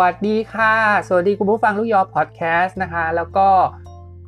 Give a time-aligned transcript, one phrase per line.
[0.00, 0.74] วัสดีค่ะ
[1.08, 3.48] สวัสดีคุณผู้ฟังลูกยอพอดแคสต์นะคะ แล้วก็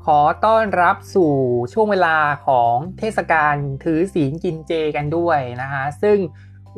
[0.05, 1.33] ขอต้อนรับสู่
[1.72, 6.19] ช่วงเวลาของเทศกาลถือศีลกินเจกันด้วยนะคะ ซึ่ง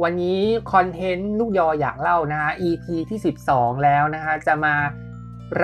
[0.03, 0.41] วันนี้
[0.73, 3.19] คอนเทนต์ลูกยออยากเล่านะคะ EP ที่
[3.51, 4.75] 12 แล้วนะคะ จะมา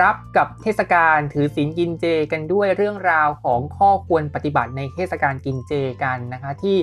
[0.01, 6.77] รับกับเทศกาลถือศีลกินเจกันด้วยเรื่องราวของข้อควรปฏิบัติในเทศกาลกินเจกันนะคะ ที่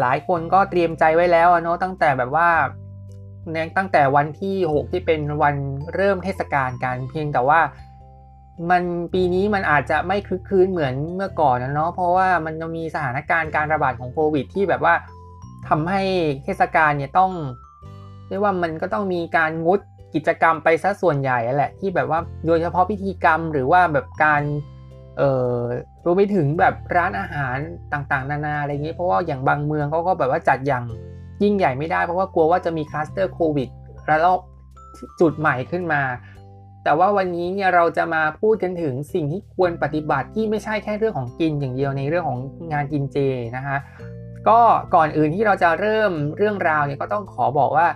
[0.00, 2.50] หลายคนก็เตรียมใจไว้แล้วเนาะตั้งแต่แบบว่า
[3.76, 5.56] ตั้งแต่วันที่ 6 ที่เป็นวัน
[5.94, 7.60] เริ่มเทศกาลกันเพียงแต่ว่า
[8.70, 8.82] มัน
[9.14, 14.94] ปีนี้มันอาจจะไม่คึกคืนเหมือนเมื่อก่อนนะเนาะเพราะว่ามันจะมีสถานการณ์การระบาดของโควิด ที่แบบว่า
[15.68, 16.02] ทำให้
[16.44, 17.32] เทศกาลเนี่ยต้อง
[18.28, 19.80] เรียกว่ามันก็ต้องมีการงด
[20.14, 24.42] กิจกรรมไปซะส่วนใหญ่แหละที่แบบว่าโดยเฉพาะพิธีกรรมหรือว่าแบบการ
[25.18, 25.56] เอ่อ
[26.04, 27.56] รวมไปถึงแบบร้านอาหาร
[27.92, 30.84] ต่างๆ นานาอะไรเงี้ยเพราะว่าอย่างบางเมืองเขาก็แบบว่าจัดอย่าง
[31.42, 33.68] ยิ่งใหญ่ไม่ได้เพราะว่ากลัวว่าจะมีคลัสเตอร์โควิด
[34.08, 34.40] ระลอก
[35.20, 36.02] จุดใหม่ขึ้นมา
[36.84, 42.38] แต่ว่าวันนี้เนี่ยเราจะมาพูดกันถึงสิ่งที่ควรปฏิบัติที่ไม่ใช่แค่เรื่องของกินอย่างเดียวในเรื่องของ
[42.72, 43.16] งานกินเจ
[43.56, 43.76] นะคะ
[44.48, 44.60] ก็
[44.94, 47.88] ก่อนอื่นที่เราจะเริ่มเรื่องราวเนี่ยก็ต้องขอบอกว่า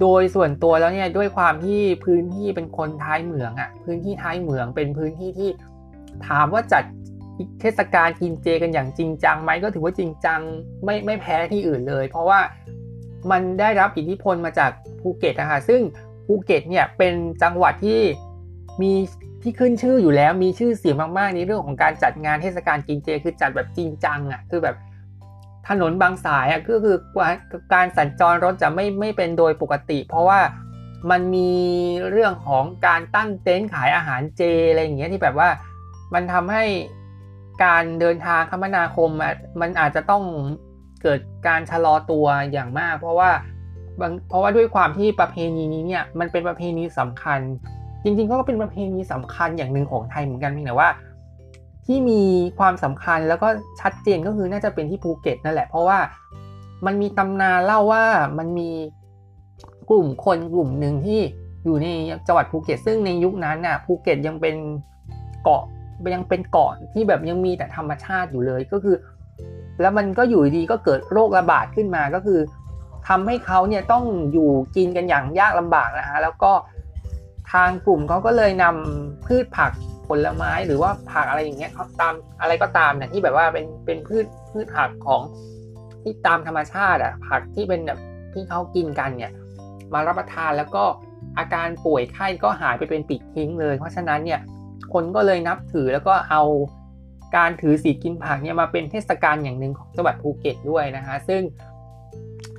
[0.00, 5.50] โดยส่วนตัวแล้วเนี่ยด้วยความที่พื้นที่เป็นคนท้ายเหมืองอะ่ะพื้นที่ท้ายเหมืองเป็นพื้นที่ที่
[6.28, 6.84] ถามว่าจัด
[7.60, 10.40] เทศกาลกินเจกันอย่างจริงจังไหมก็ถือว่าจริงจัง
[10.84, 12.40] ไม่ไม่แพ้ที่อื่นเลย เพราะว่า
[13.30, 15.80] มันได้รับอิทธิพลมาจากภูเก็ตนะคะซึ่ง
[16.26, 18.00] ภูเก็ตเนี่ยเป็นจังหวัดที่
[18.82, 18.92] มี
[19.42, 24.76] ที่ขึ้นชื่ออยู่แล้วมีชื่อเสียงมากๆในเรื่องของการจัดงานเทศกาลกินเจคือจัดแบบจริงจังอะคือแบบ
[25.68, 26.96] ถนนบางสายอะก็คือ
[27.74, 30.40] การสัญจรรถจะไม่ไม่เป็นโดยปกติ เพราะว่า
[31.10, 31.52] มันมี
[32.10, 35.48] เรื่องของการตั้งเต็นท์ขายอาหารเจอะไรอย่างเงี้ยที่แบบว่า
[36.14, 36.64] มันทำให้
[37.64, 39.10] การเดินทางคมนาคม
[39.60, 40.22] มันอาจจะต้อง
[41.02, 43.30] เกิดการชะลอตัวอย่างมาก เพราะว่า
[44.28, 47.40] เพราะว่าด้วยความที่ประเพณีนี้เนี่ยมันเป็นประเพณีสำคัญ
[48.04, 50.88] จริงๆก็เป็นประเพณีสำคัญอย่างหนึ่งของไทยเหมือนกันเพียงแต่ว่า
[51.86, 52.22] ที่มี
[52.58, 53.48] ความสำคัญแล้วก็
[53.80, 55.98] ชัดเจนก็คือน่าจะเป็นที่ภูเก็ตนั่นแหละ เพราะว่า
[56.86, 58.04] มันมีตำนานเล่าว่า
[58.38, 58.70] มันมี
[59.90, 61.20] กลุ่มคนกลุ่มหนึ่งที่
[61.64, 61.88] อยู่ใน
[62.26, 64.56] จังหวัดภูเก็ต ซึ่งในยุคนั้นน่ะภูเก็ตยังเป็น
[65.42, 65.62] เกาะ
[66.14, 68.96] ยังเป็นเกาะที่แบบยังมีแต่ธรรมชาติอยู่เลยก็คือ
[69.80, 72.40] แล้วมันก็อยู่ดีก็เกิดโรคระบาดขึ้นมาก็คือ
[73.08, 76.52] ทำให้เขาเนี่ยต้องอยู่กินกันอย่างยากลำบากนะฮะแล้วก็
[77.52, 79.72] ทางกลุ่มเขาก็เลยนำพืชผัก
[80.08, 85.22] ผลไม้หรือว่าผักอะไรอย่างเงี้ยเขาตามอะไรก็ตามเนี่ยที่แบบว่าเป็นเป็นพืชพืชผักของ
[86.02, 87.98] ที่ตามธรรมชาติอะผักที่เป็นแบบ
[88.32, 89.32] ที่เขากินกันเนี่ย
[89.92, 90.84] มารับประทานแล้วก็
[91.38, 94.40] อาการป่วยไข้ก็หายไปเป็นปิดทิ้งเลย เพราะฉะนั้นเนี่ย
[94.92, 96.42] คนก็เลยนับถือแล้วก็เอา
[97.36, 101.42] การถือศีลกินผักเนี่ยมาเป็นเทศกาลอย่างหนึ่งของจังหวัดภูเก็ตด้วยนะคะซึ่ง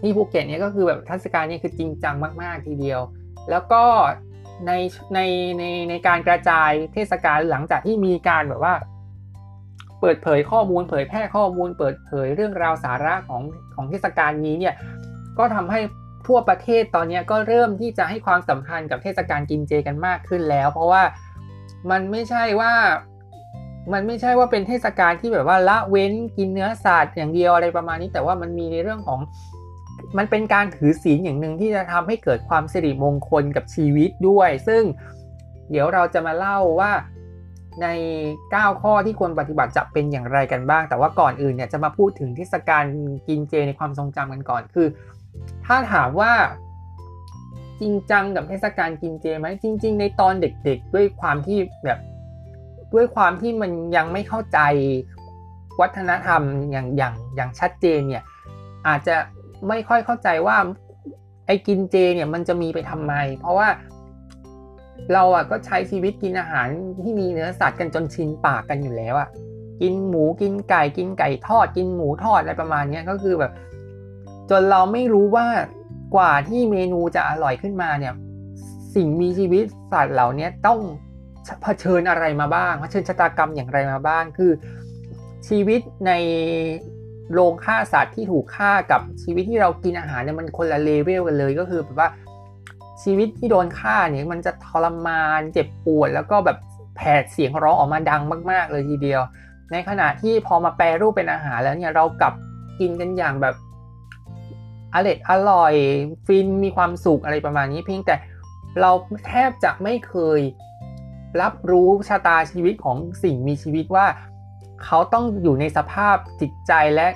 [0.01, 3.01] ที่ภูเก็ตเนี่ยก็คือแบบเทศกาลนี้คือจริงจังมากๆทีเดียว
[3.49, 3.83] แล้วก็
[4.67, 4.72] ใน
[5.13, 5.19] ใน
[5.59, 8.75] ในในการกระจายเทศกาลหลังจากที่มีการแบบว่า
[9.99, 13.41] เปิดเผยข้อมูล เผยแพร่ข้อมูล เปิดเผยเรื่องราวสาระของ
[13.75, 14.75] ของเทศกาลนี้เนี่ย
[15.38, 15.79] ก็ทำให้
[16.27, 21.03] ทั่วประเทศตอนนี้ก็เริ่มที่จะให้ความสำคัญกับเทศกาลกินเจกันมากขึ้นแล้ว เพราะว่า
[21.91, 22.73] มันไม่ใช่ว่า
[23.94, 29.19] มันไม่ใช่ว่าเป็นเทศกาลที่แบบว่าละเว้นกินเนื้อสัตว์อย่างเดียวอะไรประมาณนี้ แต่ว่ามันมีในเรื่องของ
[30.17, 34.83] มันเป็นการถือศีลอย่างหนึ่งที่จะทำให้เกิดความสิริมงคลกับชีวิตด้วย ซึ่ง
[35.72, 36.91] เดี๋ยวเราจะมาเล่าว่า
[37.81, 37.88] ใน
[38.35, 42.83] 9 ข้อที่ควรปฏิบัติจะเป็นอย่างไรกันบ้าง แต่ว่าก่อนอื่นเนี่ยจะมาพูดถึงเทศกาล
[43.27, 44.88] กินเจในความทรงจำกันก่อนคือ
[45.66, 46.31] ถ้าถามว่า
[47.81, 52.00] จริงจังกับเทศกาลกินเจไหมจริง ๆ ในตอนเด็กๆ ด้วยความที่แบบ
[52.94, 54.59] ด้วยความที่มันยังไม่เข้าใจ
[55.81, 56.41] วัฒนธรรม
[56.72, 58.23] อย่างอย่างอย่างชัดเจนเนี่ย
[58.87, 59.16] อาจจะ
[59.67, 60.58] ไม่ค่อยเข้าใจว่า
[61.47, 63.67] ไอ้กินเจเนี่ยมันจะมีไปทำไม เพราะว่า
[65.14, 66.67] เราอะก็ใช้ชีวิตกินอาหาร
[67.03, 69.29] ที่มีเนื้อสัตว์กันจนชินปากกันอยู่แล้วอะ
[69.81, 73.52] กินหมูกินไก่กินไก่ทอด กินหมูทอดอะไรประมาณนี้ก็คือแบบ
[74.49, 75.46] จนเราไม่รู้ว่า
[76.15, 78.13] กว่าที่เมนูจะอร่อยขึ้นมาเนี่ย
[78.95, 80.79] สิ่งมีชีวิตสัตว์เหล่านี้ต้อง
[81.63, 84.51] เผชิญอะไรมาบ้างเผชิญชะตากรรมอย่างไรมาบ้าง คือ
[85.47, 86.11] ชีวิตใน
[87.33, 92.09] โรงฆ่าสัตว์ที่ถูกฆ่ากับชีวิตที่เรากินอาหารเนี่ยมันคนละเลเวลกันเลยก็คือแบบว่า
[93.03, 96.57] ชีวิตที่โดนฆ่าเนี่ยมันจะทรมานเจ็บปวด แล้วก็แบบ
[96.95, 98.21] แผดเสียงร้องออกมาดัง
[98.51, 99.21] มาก ๆ เลยทีเดียว
[99.71, 102.33] ในขณะที่พอมาแปรรูปเป็นอาหารแล้วเนี่ยเรากลับ
[102.79, 103.55] กินกันอย่างแบบ
[104.95, 105.73] อร่อยอร่อย
[106.25, 108.16] ฟินมีความสุขอะไรประมาณนี้ เพียงแต่
[108.81, 108.91] เรา
[109.28, 110.41] แทบจะไม่เคย
[111.41, 114.05] รับรู้ชะตาชีวิตของสิ่งมีชีวิตว่า
[114.84, 117.07] เขาต้องอยู่ในสภาพจิตใจและ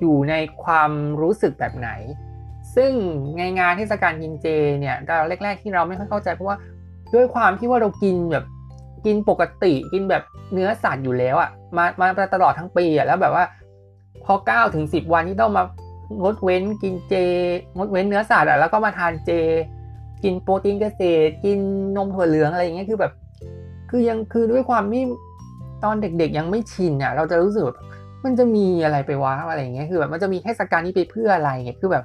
[0.00, 1.90] อยู่ในความรู้สึกแบบไหน
[2.76, 2.92] ซึ่ง
[3.38, 4.46] ในงานเทศกาลกินเจ
[4.80, 6.56] เนี่ยตอนแรก ๆ ที่เราไม่ค่อยเข้าใจเพราะว่า
[7.14, 8.44] ด้วยความที่ว่าเรากินแบบ
[9.06, 10.22] กินปกติกินแบบ
[10.52, 13.44] เนื้อสัตว์อยู่แล้วอะ่ะมามาตลอดทั้งปีอะ่ะแล้วแบบว่า
[14.24, 15.64] พอ9ถึง10 วันที่ต้องมา
[16.22, 17.14] งดเว้นกินเจ
[17.76, 19.30] งดเว้นเนื้อสัตว์อะแล้วก็มาทานเจ
[20.24, 21.58] กินโปรตีนเกษตร กิน
[21.96, 23.12] นมถั่วเหลืองอะไรอย่างเงี้ยคือแบบ
[23.90, 25.02] คือยังคือด้วยความที่
[25.84, 27.78] ตอนเด็กๆยังไม่ชินอะเราจะรู้สึกแบบ
[28.24, 32.04] มันจะมีอะไรไปวะอะไรอย่างเงี้ยคือแบบมันจะมีเทศกาลนี้ไปเพื่ออะไรเงี้ยคือแบบ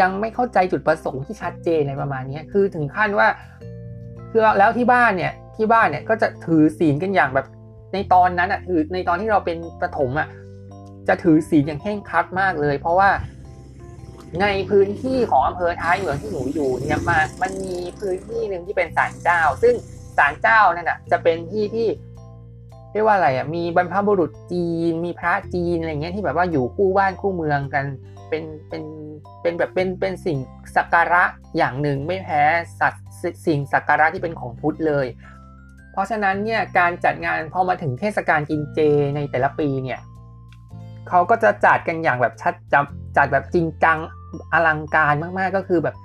[0.00, 3.28] ยังไม่เข้าใจจุดประสงค์ที่ชัดเจนในประมาณนี้คือถึงขั้นว่า
[4.30, 7.46] คือแล้วที่บ้านเนี่ยที่บ้านเนี่ยก็จะถือศีลกันอย่างแบบ
[7.92, 10.28] ในตอนนั้นอะถือในตอนที่เราเป็นประถมอะ
[11.08, 13.10] จะถือศีลอย่างเคร่งครัดมากเลย เพราะว่า
[14.42, 19.74] ในพื้นที่ของอำเภอท้ายเหมืองที่หนูอยู่เนี่ยมามันมีพื้นที่หนึ่งที่เป็นศาลเจ้า ซึ่ง
[20.18, 21.88] ศาลเจ้านั่นอะจะเป็นที่ที่
[22.92, 27.84] เรียกว่าอะไรอะมีบรรพบุรุษจีน มีพระจีนอะไรเงี้ยที่แบบว่าอยู่คู่บ้านคู่เมืองกัน
[28.28, 28.82] เป็นเป็น
[29.42, 30.38] เป็นแบบเป็นเป็นสิ่ง
[30.76, 31.24] สักการะ
[31.56, 32.42] อย่างหนึ่งไม่แพ้
[32.80, 33.04] สัตว์
[33.46, 35.06] สิ่งสักการะที่เป็นของพุทธเลย
[35.92, 38.78] เพราะฉะนั้นเนี่ยการจัดงานพอมาถึงเทศกาลกินเจ
[39.16, 40.00] ในแต่ละปีเนี่ย
[41.10, 42.84] เขาก็จะจัดกันอย่างแบบชัดจัด
[43.16, 43.98] จัดแบบจริงจัง
[44.52, 45.96] อลังการมาก ๆ ก็คือแบบ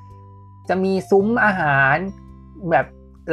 [0.69, 1.95] จะมีซุ้มอาหาร
[2.71, 2.85] แบบ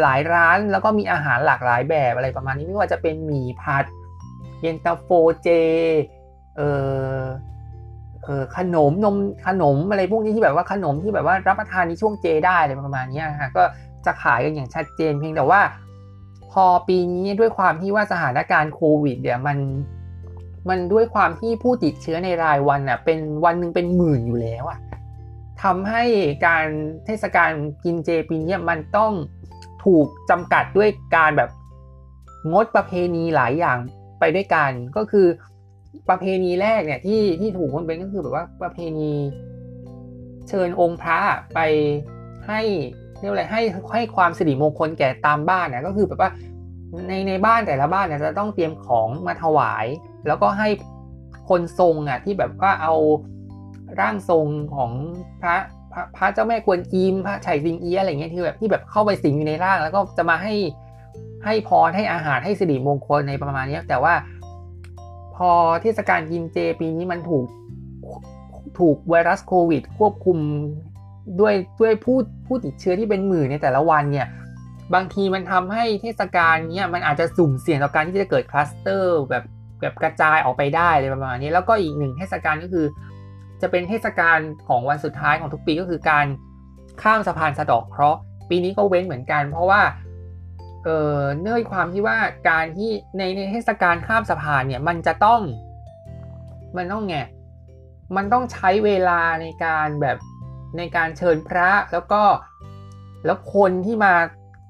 [0.03, 3.85] หลายร้านแล้วก็มีอาหารหลากหลายแบบอะไรประมาณนี้ไม่ว่าจะเป็นหมี่ผัด
[4.61, 5.09] เย็นตาโฟ
[5.43, 5.49] เจ
[6.57, 6.61] เอ
[7.21, 7.25] อ
[8.25, 9.17] เออขนมนม
[9.47, 13.63] ขนมอะไรพวกนี้ที่แบบว่าขนมที่แบบว่ารับประทานในช่วงเจได้อะไรประมาณนี้ฮะก็
[14.07, 15.61] จะขายกันอย่างชัดเจนเพียงแต่ว่า
[16.53, 19.59] พอปีนี้ด้วยความที่ว่าสถานการณ์โควิด เนี่ยมัน
[20.69, 24.79] มันด้วยความที่ผู้ติดเชื้อในรายวันอะเป็นวันหนึ่งเป็นหมื่นอยู่แล้วอะ
[25.63, 26.05] ทำให้
[26.47, 26.67] การ
[27.07, 27.51] เทศกาล
[27.85, 29.13] กินเจปีนี้มันต้อง
[29.85, 31.51] ถูกจำกัดด้วยการแบบ
[32.53, 33.79] งดประเพณีหลายอย่าง
[34.21, 35.27] ไปด้วยกัน ก็คือ
[36.09, 39.13] ประเพณีแรกเนี่ยที่ที่ถูกมันเป็นก็คือแบบว่าประเพณี
[40.49, 41.19] เชิญองค์พระ
[41.55, 41.61] ไป
[42.47, 42.61] ให้
[43.19, 43.63] เรียกอะไรให้
[43.93, 46.31] ให้ความสิริมงคลแก่ตามบ้านเนี่ยก็คือแบบว่า
[47.09, 49.87] ในในบ้านแต่ละบ้านเนี่ยจะต้องเตรียมของมาถวาย
[50.27, 50.69] แล้วก็ให้
[51.49, 52.95] คนทรงอะที่แบบว่าเอา
[54.01, 54.47] ร่างทรง
[54.77, 54.93] ของ
[55.43, 55.57] พระ
[55.93, 60.55] พระพระเจ้าแม่กวนอิมพระไฉสิงเอียอะไรเงี้ยที่แบบที่แบบเข้าไปสิงอยู่ในร่าง แล้วก็จะมาให้
[61.45, 64.15] ให้พรให้อาหารให้สิริมงคลในประมาณนี้แต่ว่า
[65.37, 65.51] พอ
[65.83, 67.47] เทศกาลกินเจปีนี้มันถูก
[68.79, 70.39] ถูกไวรัสโควิด ควบคุม
[71.41, 74.29] ด้วยด้วยผู้ผู้ติดเชื้อที่เป็นหมื่นในแต่ละวันเนี่ย
[74.95, 79.45] บางทีมันทำให้เทศกาลนี้มันอาจจะสุ่มเสี่ยงต่อการที่จะเกิดคลัสเตอร์แบบ
[79.83, 82.87] แบบกระจายออกไปได้เลยประมาณนี้ แล้วก็อีกหนึ่งเทศกาลก็คือ
[83.63, 84.39] จะเป็นเทศกาล
[84.69, 86.27] ของวันสุดท้ายของทุกปีก็คือการ
[87.03, 88.21] ข้ามสะพานสะดอกเคราะห์
[88.51, 89.83] ปีนี้ก็เว้นเหมือนกัน เพราะว่า
[90.85, 92.19] เเนื่องความที่ว่า
[92.51, 95.41] การที่ในในเทศกาลข้ามสะพานเนี่ยมันจะต้อง
[96.77, 97.17] มันต้องไง
[98.17, 100.17] มันต้องใช้เวลาในการแบบ
[100.79, 102.23] ในการเชิญพระแล้วก็
[103.25, 104.15] แล้วคนที่มา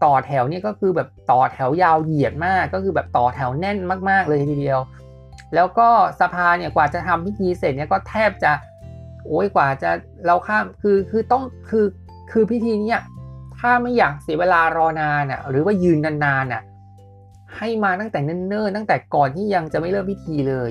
[0.05, 3.79] ต่อแถวเนี่ยก็คือแบบต่อแถวยาวเหยียดมาก ก็คือแบบต่อแถวแน่น
[4.11, 4.81] มาก ๆ เลยทีเดียว
[5.55, 5.89] แล้วก็
[6.21, 8.53] สะพาเนี่ยกว่าจะทำพิธีเสร็จเนี่ยก็แทบจะ
[9.27, 9.91] โอ้ยกว่าจะ
[10.27, 11.87] เราข้ามคือคือต้องคือ
[12.33, 13.01] คือพิธีเนี่ย
[13.59, 16.63] ถ้าไม่อยากเสียเวลารอนานอะหรือว่ายืนนานๆอะ
[17.57, 20.71] ให้มาตั้งแต่เนิ่นๆตั้งแต่ก่อนที่ยังจะไม่เริ่มพิธีเลย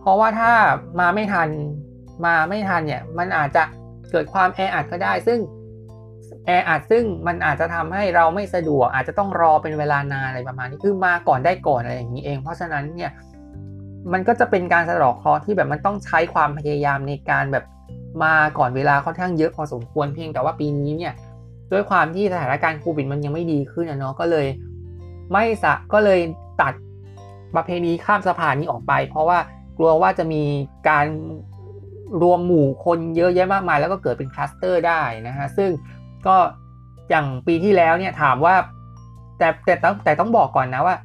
[0.00, 0.52] เพราะว่าถ้า
[1.00, 1.48] มาไม่ทัน
[2.26, 3.62] มาไม่ทันเนี่ยมันอาจจะ
[4.10, 5.38] เกิดความแออัดก็ได้ ซึ่ง
[6.46, 13.10] แออัดซึ่งมันอาจจะทำให้เราไม่สะดวก อาจจะต้องรอเป็นเวลานานอะไรประมาณนี้คือมาก่อนได้ก่อนอะไรอย่างนี้เอง เพราะฉะนั้นเนี่ย
[14.12, 17.64] มันก็จะเป็นการสะดอกเคราะห์ที่แบบมันต้องใช้ความพยายามในการแบบ
[18.22, 21.12] มาก่อนเวลาค่อนข้างเยอะพอสมควรเพียงแต่ว่าปีนี้เนี่ย
[21.72, 24.46] ด้วยความที่สถานการณ์โควิดมันยังไม่ดีขึ้นนะเนาะก็เลย
[25.32, 26.20] ไม่สะก็เลย
[26.60, 26.74] ตัด
[27.54, 29.38] ประเพณีข้ามสะพานนี้ออกไป เพราะว่า
[29.78, 30.42] กลัวว่าจะมี
[30.88, 31.06] การ
[32.22, 35.70] รวมหมู่คนเยอะแยะมากมาย แล้วก็เกิดเป็นคลัสเตอร์ได้นะฮะซึ่ง
[36.26, 36.36] ก็
[37.10, 38.54] อย่างปีที่แล้วเนี่ยถามว่า
[39.38, 40.96] แต่แต่ต้องแต่ต้องบอกก่อนนะว่า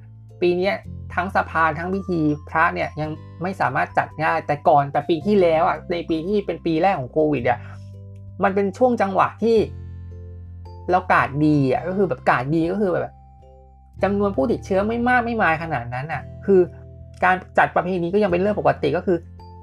[0.41, 0.71] ปีนี้
[1.15, 3.09] ทั้งสะพานทั้งพิธีพระเนี่ยยัง
[3.41, 7.59] ไม่สามารถจัดได้แต่ก่อนแต่ปีที่แล้วอะในปีที่เป็นปีแรกของโควิดอะ
[8.43, 9.57] มันเป็นช่วงจังหวะที่
[10.91, 13.13] เรากาดดีอะก็คือแบบกาดดีก็คือแบบ
[14.03, 16.61] จำนวนผู้ติดเชื้อไม่มากไม่มายขนาดนั้นอะ คือ
[17.23, 19.17] การจัดประเพณีก็ยังเป็นเรื่องปกติก็คือ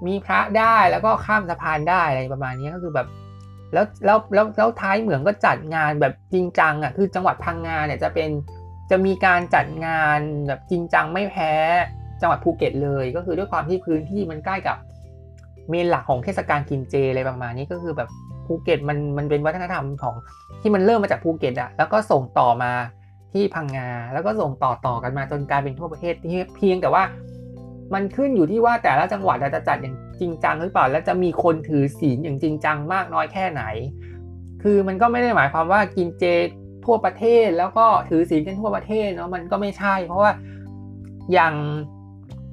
[0.06, 3.06] มีพระได้แล้วก็ข้ามสะพานได้อะไรประมาณนี้ก็คือแบบ
[3.72, 8.30] แล้วแล้วแล้วแล้วท้ายเหมืองก็จัดงานแบบจริงจังอะคือจังหวัดพังงาเนี่ยจะเป็น
[8.90, 11.52] จะมีการจัดงานแบบจริงจังไม่แพ้
[12.20, 14.76] จังหวัดภูเก็ตเลย ก็คือด้วยความที่พื้นที่มันใกล้กับ
[15.68, 18.08] main หลักของเทศกาลกินเจอะไรประมาณนี้ก็คือแบบ
[18.46, 20.14] ภูเก็ตมันมันเป็นวัฒนธรรมของ
[20.60, 22.72] ที่มันเริ่มมาจากภูเก็ตอะแล้วก็ส่งต่อมา
[23.32, 27.02] ที่พังงาแล้วก็ส่งต่อต่อกันมาจนกลายเป็นทั่วประเทศที่เพียงแต่ว่า
[27.94, 33.62] มันขึ้นอยู่ที่ว่าแต่ละจังหวัดจะจัดอย่างจริงจังหรือเปล่า และจะมีคนถือศีลอย่างจริงจังมากน้อยแค่ไหน
[34.62, 36.24] คือมันก็ไม่ได้หมายความว่ากินเจ
[36.88, 40.32] ทั่วประเทศ แล้วก็ถือศีลกันทั่วประเทศเนาะมันก็ไม่ใช่ เพราะว่า
[41.32, 41.54] อย่าง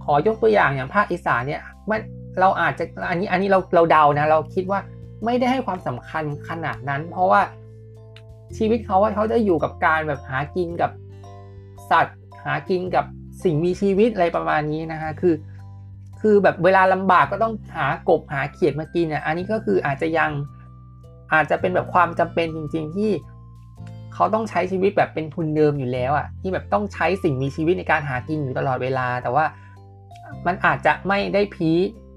[0.04, 2.01] ขอยกตัวอย่างอย่างภาคอีสานเนี่ยมัน
[2.39, 4.80] เราอาจจะอันนี้อันนี้เราเราเดานะเราคิดว่า
[5.25, 7.42] ไม่ได้ให้ความสำคัญขนาดนั้น เพราะว่า
[8.58, 10.92] ชีวิตเขาว่าเขาจะอยู่กับการแบบหากินกับ
[11.92, 13.06] สัตว์ หากินกับ
[13.44, 15.36] สิ่งมีชีวิตอะไรประมาณนี้นะฮะคือ
[16.22, 20.32] คือแบบเวลาลำบากก็ต้องหากบหาเขียดมากินอะอันนี้ก็คืออาจจะยัง
[21.34, 23.12] อาจจะเป็นแบบความจำเป็นจริง ๆ ที่
[24.15, 29.45] เขาต้องใช้ชีวิตแบบเป็นทุนเดิมอยู่แล้วอะที่แบบต้องใช้สิ่งมีชีวิตในการหากินอยู่ตลอดเวลา แต่ว่า
[30.48, 31.72] มันอาจจะไม่ได้พี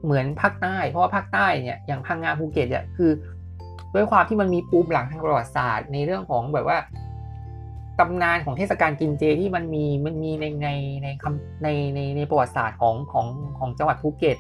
[0.04, 3.10] เหมือนภาคใต้ เพราะว่าภาคใต้เนี่ยอย่างพังงาภูเก็ตเนี่ยคือ
[3.94, 6.78] ด้วยความที่มันมีปูมหลังทางประวัติศาสตร์ในเรื่องของแบบว่า
[7.98, 10.68] ตำนานของเทศกาลกินเจที่มันมีมันมีในใน
[11.02, 13.26] ในคำในในในประวัติศาสตร์ของของ
[13.58, 14.36] ของจังหวัดภูเก็ต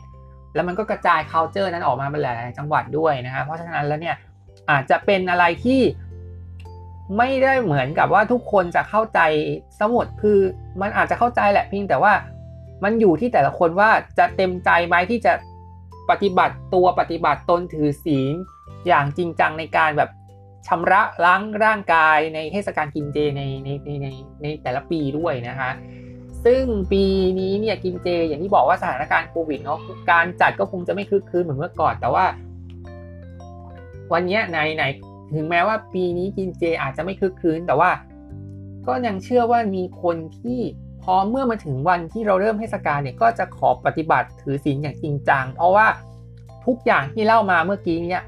[0.54, 4.16] แล้วมันก็กระจาย culture นั้นออกมาเป็นหลายจังหวัดด้วยนะฮะเพราะฉะนั้นแล้วเนี่ย
[4.70, 5.80] อาจจะเป็นอะไรที่
[7.16, 9.20] ไม่ได้เหมือนกับว่าทุกคนจะเข้าใจ
[9.80, 10.38] สมุดคือ
[10.80, 12.12] มันอาจจะเข้าใจแหละเพียงแต่ว่า
[12.84, 15.32] มันอยู่ที่แต่ละคนว่าจะเต็มใจไหมที่จะ
[16.10, 18.34] ปฏิบัติตัวปฏิบัติตนถือศีล
[18.86, 20.10] อย่างจริงจังในการแบบ
[20.66, 24.06] ชำระล้างร่างกายในเทศกาลกินเจในในในใน
[24.42, 25.70] ในแต่ละปีด้วยนะคะ
[26.44, 27.04] ซึ่งปี
[27.38, 32.24] นี้เนี่ยกินเจอย่างที่บอกว่าสถานการณ์โควิดเนาะการจัดก็คงจะไม่คึกคืนเหมือนเมื่อก่อน แต่ว่า
[34.12, 34.84] วันนี้ในไหน
[35.34, 37.90] ถึงแม้ว่าปีนี้กินเจอาจจะไม่คึกคืนแต่ว่า
[38.86, 40.60] ก็ยังเชื่อว่ามีคนที่
[41.02, 45.86] พอเมื่อมาถึงวันที่เราเริ่มเทศกาลเนี่ยก็จะขอปฏิบัติถือศีลอย่างจริงจังเพราะว่า
[46.66, 48.24] ทุกอย่างที่เล่ามาเมื่อกี้เนี่ย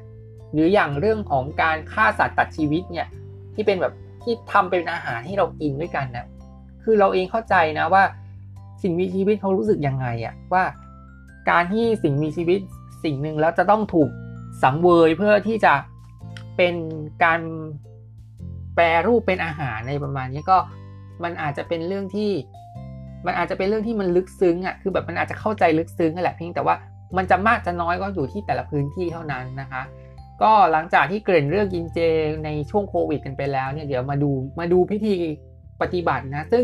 [0.53, 3.07] หรืออย่างเรื่องของการฆ่าสัตว์ตัดชีวิตเนี่ย
[3.53, 3.93] ที่เป็นแบบ
[4.23, 6.25] ที่ทำเป็นอาหารให้เรากินด้วยกันนะ
[6.83, 8.03] คือเราเองเข้าใจนะว่า
[8.81, 10.63] สิ่งมีชีวิตเขารู้สึกยังไงอะว่า
[11.49, 12.59] การที่สิ่งมีชีวิต
[13.03, 14.09] สิ่งหนึ่งแล้วจะต้องถูก
[14.63, 15.73] สังเวยเพื่อที่จะ
[16.61, 16.79] เป็น
[17.23, 17.41] การ
[18.75, 20.57] แปรรูปเป็นอาหารในประมาณนี้ก็
[21.23, 22.31] มันอาจจะเป็นเรื่องที่
[23.25, 26.75] มันอาจจะเป็นเรื่องที่มันลึกซึ้งอะคือแบบมันอาจจะเข้าใจลึกซึ้งแหละเพียงแต่ว่า
[27.17, 29.81] มันจะมากจะน้อยก็อยู่ที่แต่ละพื้นที่เท่านั้นนะคะ
[30.41, 31.99] ก็หลังจากที่เกริ่นเรื่องกินเจ
[32.45, 35.13] ในช่วงโควิดกันไปแล้วเนี่ยเดี๋ยวมาดูมาดูพิธี
[35.81, 36.63] ปฏิบัตินะ ซึ่ง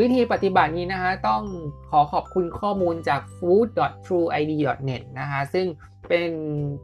[0.00, 1.42] วิธีปฏิบัตินี้นะคะต้อง
[1.90, 5.66] ขอขอบคุณข้อมูลจาก food.trueid.net นะคะซึ่ง
[6.08, 6.30] เป็น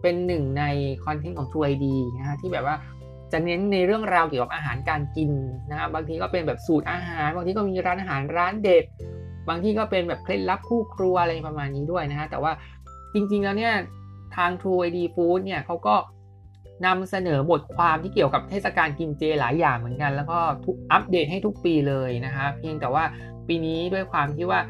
[0.03, 0.65] เป็นหนึ่งใน
[1.05, 2.77] คอนเทนต์ของ TrueID นะคะที่แบบว่า
[3.33, 5.31] จะเน้นในเรื่องราวเกี่ยวกับอาหารการกิน
[5.71, 8.85] นะครับบางทีก็เป็นแบบสูตรอาหาร บางทีก็มีร้านอาหารร้านเด็ด
[9.49, 12.53] บางทีก็เป็นแบบเคล็ดลับคู่ครัวอะไรประมาณนี้ด้วยนะฮะแต่ว่า
[13.15, 13.75] จริงๆแล้วเนี่ย
[14.37, 15.95] ทาง True ID Food เนี่ยเขาก็
[16.87, 23.05] นำเสนอบทความที่เกี่ยวกับเทศกาลกินเจหลายอย่างเหมือนกัน แล้วก็ทุกอัปเดตให้ทุกปีเลยนะคะ เพียงแต่ว่า
[23.49, 24.61] ปีนี้ด้วยความที่ว่า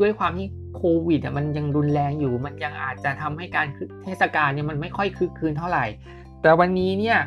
[0.00, 3.66] ด้วยความที่โควิดอะมันยังรุนแรงอยู่ มันยังอาจจะทำให้การ
[4.04, 5.84] เทศกาลเนี่ยมันไม่ค่อยคึกคืนเท่าไหร่
[6.42, 7.18] แต่วันนี้เนี่ย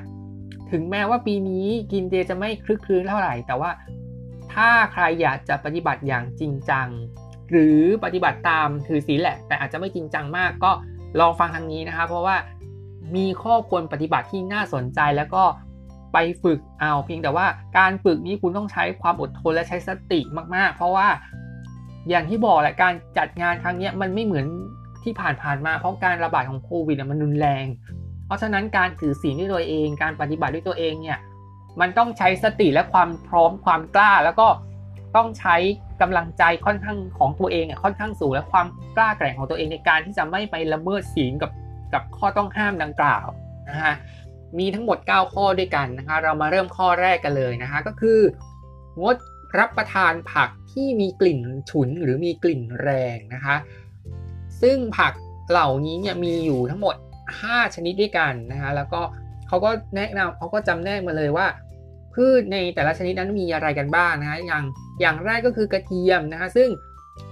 [0.72, 3.72] ถึงแม้ว่าปีนี้กินเจจะไม่คลึกคืนเท่าไหร่ แต่ว่า
[4.54, 6.88] ถ้าใครอยากจะปฏิบัติอย่างจริงจัง
[7.52, 10.72] หรือปฏิบัติตามถือศีลแหละ แต่อาจจะไม่จริงจังมากก็
[11.20, 12.36] ลองฟังทางนี้นะคะเพราะว่า
[13.16, 15.44] มีข้อควรปฏิบัติที่น่าสนใจแล้วก็
[16.14, 17.46] ไปฝึกเอาเพียงแต่ว่า
[17.78, 20.20] การฝึกนี้คุณต้องใช้ความอดทนและใช้สติ
[20.56, 21.08] มากๆ เพราะว่า
[22.10, 24.46] อย่างที่บอกแหละการจัดงานครั้งนี้มันไม่เหมือน
[25.04, 27.66] ที่ผ่านๆมาเพราะการระบาดของโควิดมันรุนแรง
[28.26, 31.20] เพราะฉะนั้นการถือศีลด้วยตัวเอง การปฏิบัติด้วยตัวเองเนี่ย
[31.80, 34.48] มันต้องใช้สติและความพร้อมความกล้า แล้วก็
[35.16, 35.56] ต้องใช้
[36.02, 38.68] กำลังใจค่อนข้างของตัวเองค่อนข้างสูงและความ
[38.98, 41.52] กล้าแกร่งของตัวเองในการที่จะไม่ไปละเมิดศีลกับ
[41.94, 43.26] กับข้อต้องห้ามดังกล่าว
[43.70, 43.94] นะฮะ
[44.60, 48.20] มีทั้งหมด 9 ข้อด้วยกันนะคะเรามาเริ่มข้อแรกกันเลยนะคะก็คือ
[49.02, 49.16] งด
[49.60, 53.56] รับประทานผักที่มีกลิ่นฉุนหรือมีกลิ่นแรงนะคะ
[54.62, 55.14] ซึ่งผัก
[55.50, 56.96] เหล่านี้เนี่ยมีอยู่ทั้งหมด
[57.36, 59.02] 5 ชนิดด้วยกันนะคะแล้วก็
[59.48, 61.48] เขาก็แนะนำเขาก็จำแนกมาเลยว่า
[62.14, 64.64] พืชในแต่ละชนิดนั้นมีอะไรกันบ้างนะคะอย่าง
[65.02, 66.70] อย่างแรกก็คือกระเทียมนะคะซึ่ง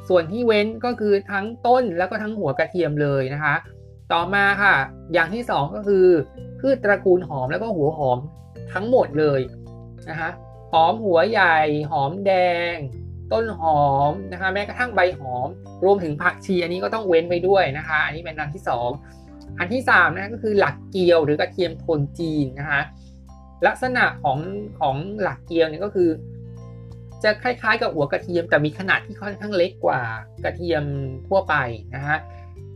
[0.09, 3.55] ส่วนที่เว้นก็คือทั้งต้นแล้วก็ทั้งหัวกระเทียมเลยนะคะ
[4.13, 4.75] ต่อมาค่ะ
[5.13, 6.05] อย่างที่ 2 ก็คือ
[6.59, 8.19] พืชตระกูลหอมแล้วก็หัวหอม
[8.73, 9.41] ทั้งหมดเลย
[10.09, 10.29] นะคะ
[10.71, 11.57] หอมหัวใหญ่
[11.91, 12.31] หอมแด
[12.73, 12.75] ง
[13.31, 15.47] ต้นหอมนะคะแม้กระทั่งใบหอม
[15.83, 18.63] รวมถึงผักชีอันนี้ก็ต้องเว้นไปด้วยนะคะ อันนี้เป็นอันที่
[19.09, 22.81] 2 อันที่3นะก็คือหลักเกียวหรือกระเทียมโทนจีนนะคะ
[23.67, 24.39] ลักษณะของ
[24.79, 26.09] ของหลักเกียวเนี่ยก็คือ
[27.23, 30.01] จะคล้ายๆ กับหัวกระเทียมแต่มีขนาดที่ค่อนข้างเล็กกว่า
[30.43, 30.83] กระเทียม
[31.27, 31.55] ทั่วไป
[31.95, 32.17] นะฮะ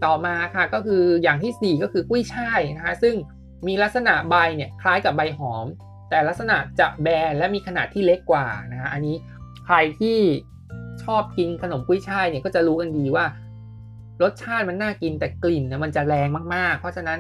[0.03, 3.15] ต่อมาค่ะก็คืออย่างที่ 4 ก็คือกุ้ยช่ายนะฮะซึ่ง
[3.67, 5.65] มีลักษณะใบเนี่ยคล้ายกับใบหอม
[6.09, 9.15] แต่ลักษณะจะแบนและมีขนาดที่เล็กกว่านะฮะอันนี้
[9.65, 10.17] ใครที่
[11.03, 13.25] ชอบกินขนมกุ้ยช่ายเนี่ยก็จะรู้กันดีว่า
[14.21, 17.19] รสชาติมันน่ากินแต่กลิ่นนี่ยมันจะแรงมากๆ เพราะฉะนั้น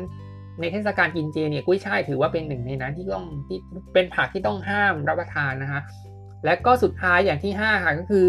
[0.59, 3.59] ในเทศกาลกินเจเนี่ยกุ้ยช่ายถือว่าเป็นหนึ่งในนั้นที่ต้องที่
[3.93, 5.81] เป็นผักที่ต้องห้ามรับประทานนะคะ
[6.45, 8.27] และก็สุดท้ายอย่างที่5ค่ะก็คือ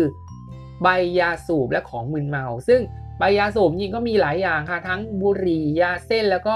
[0.82, 0.88] ใบ
[1.18, 2.80] ยาสูบและของมึนเมา ซึ่ง
[3.18, 6.54] ใบยาสูบจริงก็มีหลายอย่างค่ะ ทั้งบุหรี่ยาเส้นแล้วก็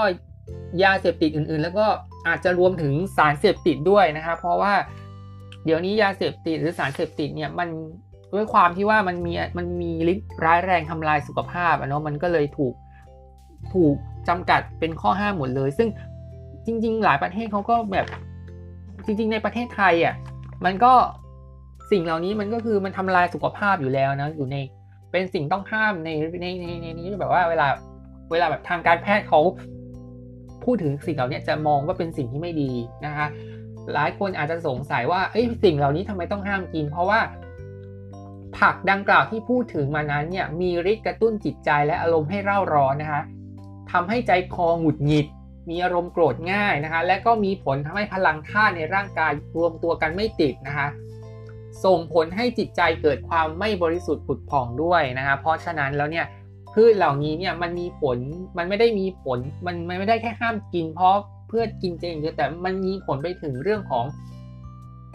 [0.83, 1.85] ยาเสพติดอื่นๆ แล้วก็
[2.27, 4.73] อาจจะรวมถึงสารเสพติดด้วยนะคะเพราะว่า
[5.65, 7.69] เดี๋ยวนี้ยาเสพติดหรือสารเสพติดเนี่ยมัน
[8.33, 12.73] ด้วยความที่ว่ามันมีมันมีฤทธิ์ร้ายแรงทำลายสุขภาพอะเนาะมันก็เลยถูก
[13.73, 13.95] ถูก
[14.27, 15.89] จำกัดเป็นข้อห้ามหมดเลย ซึ่ง
[16.65, 18.05] จริง ๆ หลายประเทศเขาก็แบบ
[19.05, 20.15] จริง ๆ ในประเทศไทยอะ
[20.65, 20.93] มันก็
[21.91, 24.57] สิ่งเหล่านี้มันก็คือมันทำลายสุขภาพอยู่แล้วนะอยู่ใน
[25.11, 26.09] เป็นสิ่งต้องห้ามใน
[26.41, 27.67] ในในในนี้แบบว่าเวลา
[28.31, 29.39] เวลาแบบทางการแพทย์เขา
[30.63, 32.71] พูดถึงสิ่งเหล่านี้จะมองว่าเป็นสิ่งที่ไม่ดี
[33.05, 33.27] นะคะ
[33.93, 37.19] หลายคนอาจจะสงสัยว่าเอ้ยสิ่งเหล่านี้ทำไมต้องห้ามกิน เพราะว่า
[38.57, 43.23] ผักดังกล่าวที่พูดถึงมานั้นเนี่ยมีฤทธิ์กระตุ้นจิตใจและอารมณ์ให้เร่าร้อนนะคะ
[43.91, 45.27] ทำให้ใจคอหงุดหงิด
[45.69, 50.87] มีอารมณ์โกรธง่ายนะคะ และก็มีผลทำให้พลังธาตุในร่างกายรวมตัวกันไม่ติดนะคะ
[51.85, 56.25] ส่งผลให้จิตใจเกิดความไม่บริสุทธิ์ผุดผ่องด้วยนะคะเพราะฉะนั้นแล้วเนี่ย
[56.73, 58.17] พืชเหล่านี้เนี่ยมันมีผล
[58.57, 61.15] มันไม่ได้มีผลมันมันไม่ได้แค่ห้ามกิน เพราะ
[61.47, 64.05] เพื่อกินเจอย่างเดียวแต่มันมีผลไปถึงเรื่องของ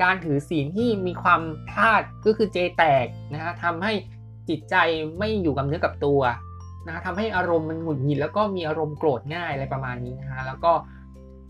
[0.03, 3.93] การถือศีลที่มีความพลาดก็คือเจแตกนะฮะทำให้
[4.49, 4.77] จิตใจ
[5.19, 6.21] ไม่อยู่กับเนื้อกับตัว
[6.87, 10.73] นะทำให้อารมณ์มันหงุดหงิดแล้วก็มีอารมณ์โกรธง่ายอะไรประมาณนี้นะคะแล้วก็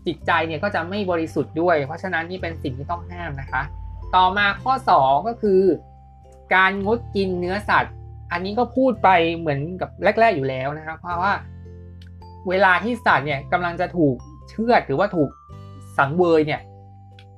[0.07, 3.61] จิตใจเนี่ยก็จะไม่บริสุทธิ์ด้วย เพราะฉะนั้นนี่เป็นสิ่งที่ต้องห้ามนะคะ
[4.15, 5.61] ต่อมาข้อ 2 ก็คือ
[6.55, 7.93] การงดกินเนื้อสัตว์
[8.31, 11.33] อันนี้ก็พูดไปเหมือนกับแรก ๆอยู่แล้วนะครับ เพราะว่า
[12.49, 14.15] เวลาที่สัตว์เนี่ยกำลังจะถูก
[14.49, 15.29] เชือดหรือว่าถูก
[15.97, 16.61] สังเวยเนี่ย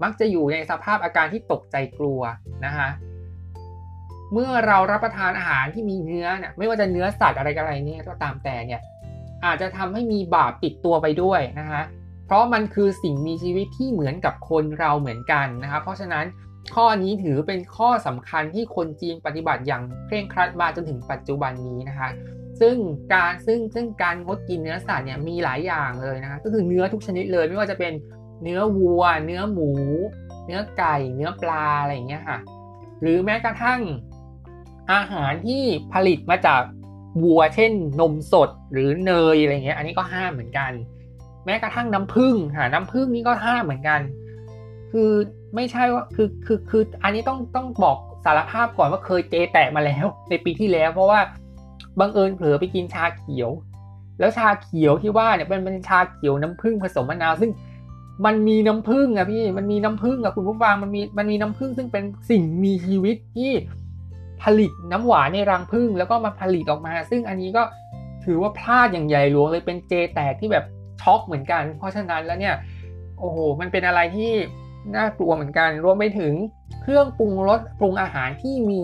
[0.03, 2.21] มักจะอยู่ในสภาพอาการที่ตกใจกลัว
[2.65, 2.89] นะคะ
[4.33, 8.81] เมื่อเรารับประทานอาหารที่มีเนื้อเนี่ยไม่ว่าจะเนื้อสัตว์อะไรอะไรเนี่ยก็ตามแต่เนี่ย
[9.45, 11.81] อาจจะทำให้มีบาปติดตัวไปด้วยนะคะ
[12.25, 16.25] เพราะมันคือสิ่งมีชีวิตที่เหมือนกับคนเราเหมือนกันนะคะเพราะฉะนั้น
[16.75, 22.09] ข้อนี้ถือเป็นข้อสำคัญที่คนจีนปฏิบัติอย่างเคร่งครัดมาจนถึงปัจจุบันนี้นะคะ
[22.61, 22.75] ซึ่ง
[23.13, 27.93] การซึ่งซึ่งการงดกินเนื้อสัตว์เนี่ยมีหลายอย่างเลยนะคะก็คือเนื้อทุกชนิดเลยไม่ว่าจะเป็น
[28.43, 29.71] เนื้อวัว เนื้อหมู
[30.45, 32.39] เนื้อไก่ เนื้อปลาอะไรอย่างเงี้ยค่ะ
[33.01, 33.81] หรือแม้กระทั่ง
[34.91, 36.61] อาหารที่ผลิตมาจาก
[37.23, 40.71] วัว เช่น นมสดหรือเนยอะไรเงี้ย อันนี้ก็ห้ามเหมือนกัน
[41.45, 44.01] แม้กระทั่งน้ำผึ้งค่ะน้ำผึ้งนี่ก็ห้ามเหมือนกัน
[44.91, 45.11] คือ
[45.55, 51.19] ไม่ใช่ว่าคือคือคืออันนี้ต้องต้องบอกสารภาพก่อนว่าเคยเจแตกมาแล้ว ในปีที่แล้ว เพราะว่า
[51.99, 53.49] บังเอิญเผลอไปกินชาเขียว
[54.19, 57.51] แล้วชาเขียวที่ว่าเนี่ยเป็นเป็นชาเขียวน้ำผึ้งผสมมะนาวซึ่ง
[58.25, 63.51] มันมีน้ำผึ้งอะพี่มันมีน้ำผึ้งอะคุณผู้ฟังมันมีมันมีน้ำผึ้งซึ่งเป็นสิ่งมีชีวิตที่
[64.43, 67.63] ผลิตน้ำหวานในรังผึ้งแล้วก็มาผลิตออกมา ซึ่งอันนี้ก็
[68.25, 70.65] ถือว่าพลาดอย่างใหญ่หลวงเลยเป็นเจแตกที่แบบ
[71.01, 72.55] ช็อกเหมือนกัน เพราะฉะนั้นแล้วเนี่ย
[73.19, 74.31] โอ้โหมันเป็นอะไรที่
[74.95, 76.33] น่ากลัวเหมือนกันรวมไปถึง
[76.81, 78.83] เครื่องปรุงรสปรุงอาหารที่มี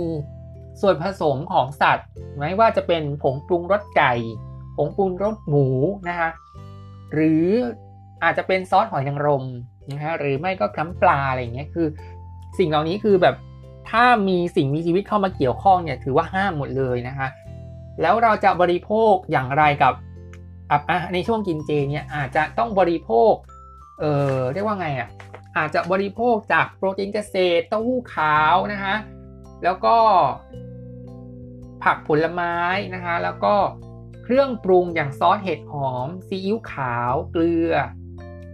[0.81, 4.13] ส่วนผสมของสัตว์ ไม่ว่าจะเป็นผงปรุงรสไก่
[4.77, 5.67] ผงปรุงรสหมู
[6.09, 6.29] นะคะ
[7.13, 7.45] หรือ
[8.23, 9.45] อาจจะเป็นซอสหอยนางรม
[9.91, 11.87] นะฮะหรือไม่ก็น้ำปลาอะไรอย่างเงี้ยคือ
[12.59, 13.35] สิ่งเหล่านี้คือแบบ
[13.89, 17.27] ถ้ามีสิ่งมีชีวิตเข้ามาเกี่ยวข้องเนี่ยถือว่าห้ามหมดเลยนะคะ
[18.01, 19.93] แล้วเราจะบริโภคอย่างไรกับ
[21.13, 23.33] ในช่วงกินเจเนี่ยอาจจะต้องบริโภค
[23.99, 24.03] เอ
[24.33, 25.09] อเรียกว่าไงอะ
[25.57, 28.95] อาจจะบริโภคจากโปรตีนเกษตรเต้าหู้ขาวนะคะ
[29.63, 29.95] แล้วก็
[31.83, 32.57] ผักผลไม้
[32.95, 33.55] นะคะแล้วก็
[34.23, 37.71] เครื่องปรุงอย่างซอสเห็ดหอมซีอิ๊วขาวเกลือ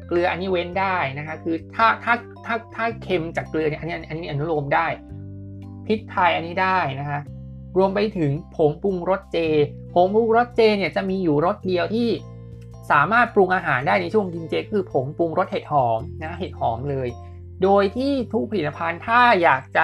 [0.08, 2.14] เกลืออันนี้เว้นได้นะคะคือถ้าถ้า
[2.46, 4.88] ถ้าถ้าเค็มจากเกลือเนี่ยอันนี้อันนี้อนุโลมได้
[5.88, 7.20] พริกไทยอันนี้ได้นะคะ
[7.78, 9.38] รวมไปถึงผงปรุงรสเจ
[9.94, 12.10] ผงปรุงรสเจเนี่ยจะมีอยู่รสเดียวที่
[12.92, 17.08] สามารถปรุงอาหารได้ในช่วงกินเจคือผงปรุงรสเห็ดหอมนะเห็ดหอมเลย
[17.64, 19.84] โดยที่ทุกผลิตภัณฑ์ถ้าอยากจะ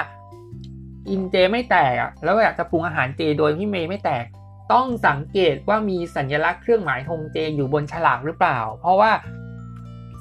[1.07, 4.25] กินเจไม่แตกอะแล้วอยากจะปรุงอาหารเจโดยที่เมย์ไม่แตก
[4.73, 9.11] ต้องสังเกตว่ามีสัญลักษณ์เครื่องหมายธงเจอยู่บนฉลากหรือเปล่า เพราะว่า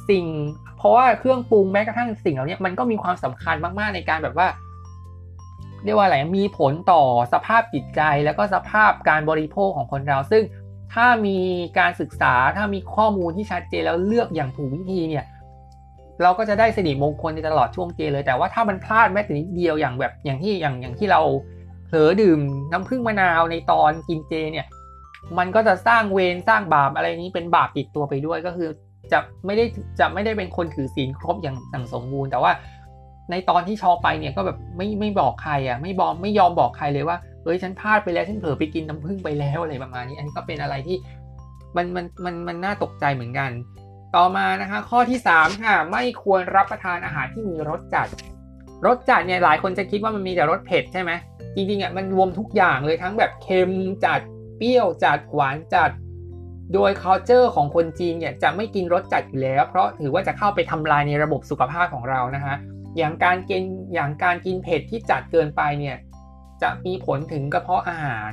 [0.09, 0.25] สิ่ง
[0.79, 4.49] เพราะว่าเครื่องปรุงแม้กระทั่งสิ่งเหล่านี้มันก็มีความสำคัญมากๆในการแบบว่า
[5.85, 10.43] เรียกว่าอะไรมีผลต่อสภาพจิตใจแล้วก็สภาพการบริโภคของคนเรา ซึ่ง
[10.95, 11.39] ถ้ามี
[11.79, 15.25] การศึกษาถ้ามีข้อมูลที่ชัดเจนแล้วเลือกอย่างถูกวิธีเนี่ย
[16.23, 21.21] เราก็จะได้สิริมงคลในตลอดช่วงเจเลย แต่ว่าถ้ามันพลาดแม้แต่นิดเดียวอย่างแบบอย่างที่อย่างอย่างที่เรา
[21.87, 22.41] เผลอดื่ม
[22.73, 24.67] น้ำผึ้งมะนาวในตอนกินเจเนี่ย
[25.39, 28.69] มันก็จะสร้างเวรสร้างบาปอะไรนี้เป็นบาปติดตัวไปด้วยก็คือ
[29.13, 29.65] จะไม่ได้
[30.01, 32.53] จะไม่ได้เป็นคนถือศีลครบอย่างอย่งสมบูรณ์ แต่ว่า
[33.31, 40.97] ในตอนที่ชอไปเนี่ยก็แบบไม่ไม่บอกใครอะไม่บอกไม่ยอมบอกใครเลยว่า เอ้ยฉันพลาดไปแล้วฉันเผลอไปกินน้ำผึ้งไปแล้วอะไรประมาณนี้ อันนี้ก็เป็นอะไรที่
[41.77, 43.51] มันมันมันมันน่าตกใจเหมือนกัน
[44.17, 48.09] ต่อมานะคะ ข้อที่3ค่ะไม่ควรรับประทานอาหารที่มีรสจัด
[48.87, 51.13] รสจัดเนี่ยหลายคนจะคิดว่ามันมีแต่รสเผ็ดใช่ไหม
[51.55, 53.71] จริงๆอะมันรวมทุกอย่างเลยทั้งแบบเค็ม
[54.05, 54.21] จัด
[54.59, 55.91] เปรี้ยวจัดหวานจัด
[56.75, 62.55] โดย culture ของคนจีนเนี่ยจะไม่กินรสจัดอยู่แล้ว เพราะถือว่าจะเข้าไปทำลายในระบบสุขภาพของเรานะคะ
[62.97, 63.63] อย่างการกิน
[63.95, 65.97] อย่างการกินเผ็ดที่จัดเกินไปเนี่ย
[66.63, 68.31] จะมีผลถึงกระเพาะอาหาร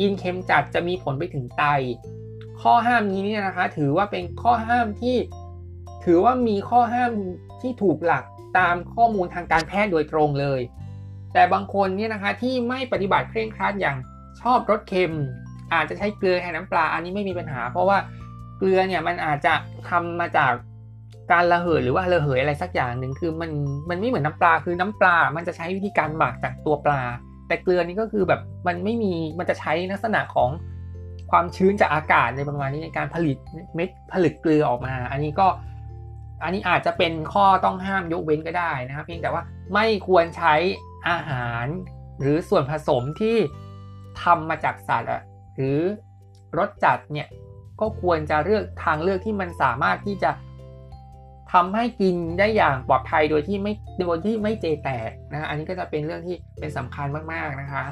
[0.00, 1.64] กินเค็มจัดจะมีผลไปถึงไต
[2.62, 5.16] ข้อห้ามนี้เนี่ยนะคะ ถือว่าเป็นข้อห้ามที่
[6.04, 7.12] ถือว่ามีข้อห้าม
[7.60, 8.24] ที่ถูกหลัก
[8.58, 10.60] ตามข้อมูลทางการแพทย์โดยตรงเลย
[11.32, 13.96] แต่บางคนเนี่ยนะคะที่ไม่ปฏิบัติเคร่งครัดอย่าง
[14.40, 15.12] ชอบรสเค็ม
[15.74, 17.98] อาจจะใช้เกลือแทนน้ำปลาอันนี้ไม่มีปัญหา เพราะว่า
[18.58, 19.54] เกลือเนี่ยมันอาจจะ
[19.88, 20.52] ทำมาจาก
[21.32, 23.50] การระเหยหรือว่าระเหยอะไรสักอย่างหนึ่งคือมัน
[23.88, 27.02] มันไม่เหมือนน้าปลาคือน้ำปลา มันจะใช้วิธีการหมักจากตัวปลา
[27.48, 30.50] แต่เกลือนี่ก็คือแบบมันไม่มีมันจะใช้ลักษณะของ
[31.30, 33.36] ความชื้นจากอากาศในประมาณนี้ในการผลิต
[33.74, 35.48] เม็ดผลิตเกลือออกมา อันนี้ก็
[36.42, 39.42] อันนี้อาจจะเป็นข้อต้องห้ามยกเว้นก็ได้นะครับเพียงแต่ว่า
[39.74, 40.54] ไม่ควรใช้
[41.08, 41.66] อาหาร
[42.20, 43.36] หรือส่วนผสมที่
[44.22, 45.10] ทำมาจากสัตว์
[45.56, 45.80] หรือ
[46.58, 47.28] รสจัดเนี่ย
[47.80, 50.30] ก็ควรจะเลือกทางเลือกที่มันสามารถที่จะ
[51.52, 57.84] ทำให้กินได้อย่างปลอดภัยโดยที่ไม่โดยที่ไม่เจแตกนะอันนี้ก็จะเป็นเรื่องที่เป็นสำคัญมากๆนะคะ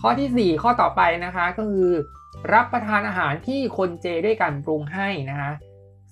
[0.00, 1.90] ข้อที่ 4 ข้อต่อไปนะคะก็คือ
[2.52, 5.50] รับประทานอาหารที่คนเจด้วยการปรุงให้นะคะ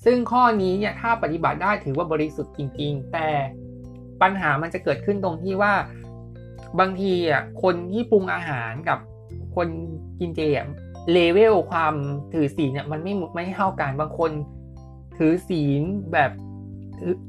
[0.05, 3.29] ซึ่งข้อนี้เนี่ยถ้าปฏิบัติได้ถือว่าบริสุทธิ์จริง ๆ แต่
[4.23, 5.75] ปัญหามันจะเกิดขึ้นตรงที่ว่า
[6.81, 8.99] บางทีอะคนที่ปรุงอาหารกับ
[9.57, 9.69] คน
[10.21, 10.67] กินเจอะ
[11.13, 11.95] เลเวลความ
[12.33, 14.31] ถือศีลเนี่ยมันไม่ไม่เท่ากันบางคน
[15.19, 15.83] ถือศีล
[16.13, 16.31] แบบ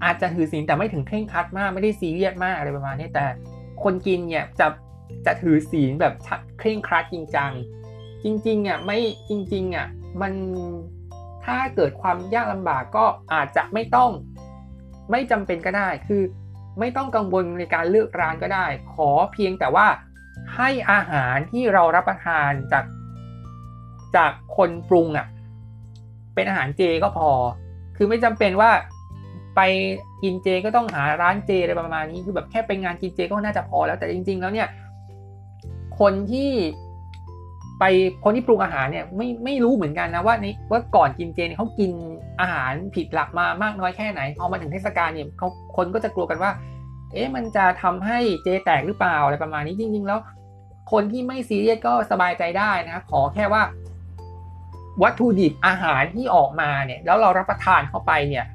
[0.04, 3.26] อาจจะถือศีลแต่ไม่ถึงเคร่งครัดมากไม่ได้ซีเรียสมากอะไรประมาณนี้แต่
[3.84, 4.68] คนกินเนี่ยจะ
[5.26, 7.52] จะถือศีลแบบชัดเคร่งครัดจริงจัง
[8.24, 9.88] จริงๆอะไม่จริงๆอะ
[10.22, 10.34] มัน
[11.46, 14.12] ถ้าเกิดความยากลำบากก็อาจจะไม่ต้อง
[15.12, 16.24] ไม่จำเป็นก็ได้คือ
[16.80, 19.88] ไม่ต้องกังวลในการเลือกร้านก็ได้ ขอเพียงแต่ว่า
[20.56, 22.86] ให้อาหารที่เรารับประทานจาก
[24.16, 25.28] จากคนปรุงอะ
[26.36, 27.32] เป็นอาหารเจก็พอ
[27.98, 28.72] คือไม่จำเป็นว่า
[29.56, 29.62] ไป
[30.24, 34.68] กินเจก็ต้องหาร้านเจอะไรประมาณนี้คือแบบแค่ไปงานกินเจก็น่าจะพอแล้วแต่จริง ๆ แล้วเนี่ย
[36.00, 36.52] คนที่
[37.80, 37.84] ไป
[38.24, 41.92] คนที่ปรุงอาหารเนี่ยไม่ไม่รู้เหมือนกันนะว่าในว่าก่อนกินเจเนี่ยเขากิน
[42.42, 46.52] อาหารผิดหลักมามากน้อยแค่ไหนพอมาถึงเทศกาลเนี่ยเขาคนก็จะกลัวกันว่า
[47.14, 50.20] เอ๊ะมันจะทำให้เจแตกหรือเปล่าอะไรประมาณนี้จริง ๆ แล้ว
[50.92, 53.62] คนที่ไม่ซีเรียสก็สบายใจได้นะขอแค่ว่า
[55.04, 58.46] วัตถุดิบอาหารที่ออกมาเนี่ย แล้วเรารับประทานเข้าไปเนี่ย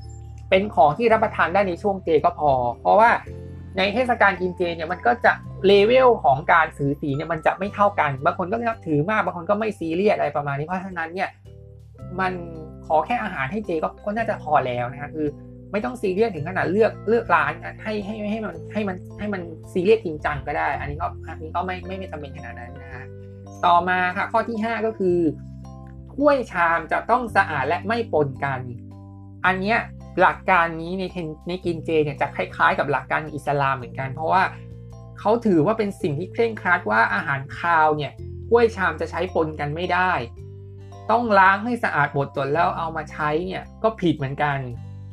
[0.51, 3.11] เป็นของที่รับประทานได้ในช่วงเจก็พอ เพราะว่า
[3.77, 5.33] ในเทศกาลกินเจเนี่ยมันก็จะ
[5.67, 11.29] เลเวลของการถือศีเนี่ยมันจะไม่เท่ากันบางคนก็นับถือมากบางคนก็ไม่ซีเรียสอะไรประมาณนี้เพราะฉะนั้นเนี่ย
[12.21, 12.33] มัน
[12.87, 15.27] ขอแค่อาหารให้เจก็ก็น่าจะพอแล้วนะคะคือ
[15.73, 23.05] ไม่ต้องซีเรียสถึงขนาดเลือกเลือกร้านให้ให้ให้มันให้มันให้มันซีเรียสจริงจังก็ได้ อันนี้ก็อันนี้ก็ไม่ไม่ไม่จำเป็นขนาดนั้นนะฮะ
[23.67, 25.19] ต่อมาค่ะข้อที่ 5 ก็คือ
[26.15, 28.61] ถ้วยชามจะต้องสะอาดและไม่ปนกัน
[29.47, 29.79] อันเนี้ย
[30.21, 31.05] หลักการนี้ใน
[31.49, 34.43] ในกินเจเนี่ยจะคล้ายๆ กับหลักการอิสลามเหมือนกัน เพราะว่า
[35.21, 38.13] เขาถือว่าเป็นสิ่งที่เคร่งครัดว่าอาหารคาวเนี่ย
[38.49, 40.13] ถ้วยชามจะใช้ปนกันไม่ได้
[41.11, 44.59] ต้องล้างให้สะอาดหมดจนแล้วเอามาใช้เนี่ยก็ผิดเหมือนกัน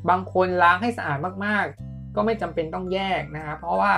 [0.09, 3.91] บางคนล้างให้สะอาดมากๆ ก็ไม่จำเป็นต้องแยกนะคะเพราะว่า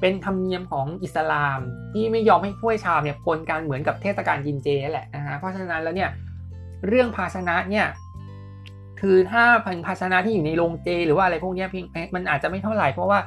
[0.00, 1.60] เป็นธรรมเนียมของอิสลาม
[1.92, 6.10] ที่ไม่ยอมให้ถ้วยชามเนี่ยปนกันเหมือนกับเทศกาลกินเจแหละนะฮะเพราะฉะนั้นแล้วเนี่ย
[6.88, 7.86] เรื่องภาชนะเนี่ย
[9.00, 11.84] คือถ้าพันภาชนะที่อยู่ในโรงเจ หรือว่าอะไรพวกนี้เพียง
[12.14, 13.18] มันอาจจะไม่เท่าไหร่เพราะว่า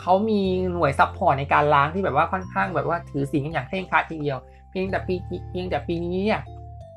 [0.00, 4.38] เขามีหน่วย support ในการล้างที่แบบว่าค่อนข้างแบบว่าถือศีลอย่างเคร่งครัดทีเดียว
[4.70, 5.14] เพียงแต่ปี
[5.50, 6.40] เพียงแต่ปีนี้เนี่ย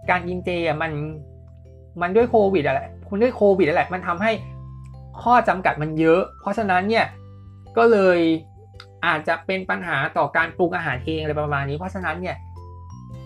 [0.09, 0.91] การกินเจอะมัน
[2.01, 4.31] มันด้วยโควิดอะไรคุณด้วยโควิดอะไรมันทำให้
[5.21, 7.05] ข้อจำกัดมันเยอะ เพราะฉะนั้นเนี่ย
[7.77, 8.19] ก็เลย
[9.05, 12.35] อาจจะเป็นปัญหาต่อการปรุงอาหารเองอะไรประมาณนี้ เพราะฉะนั้นเนี่ย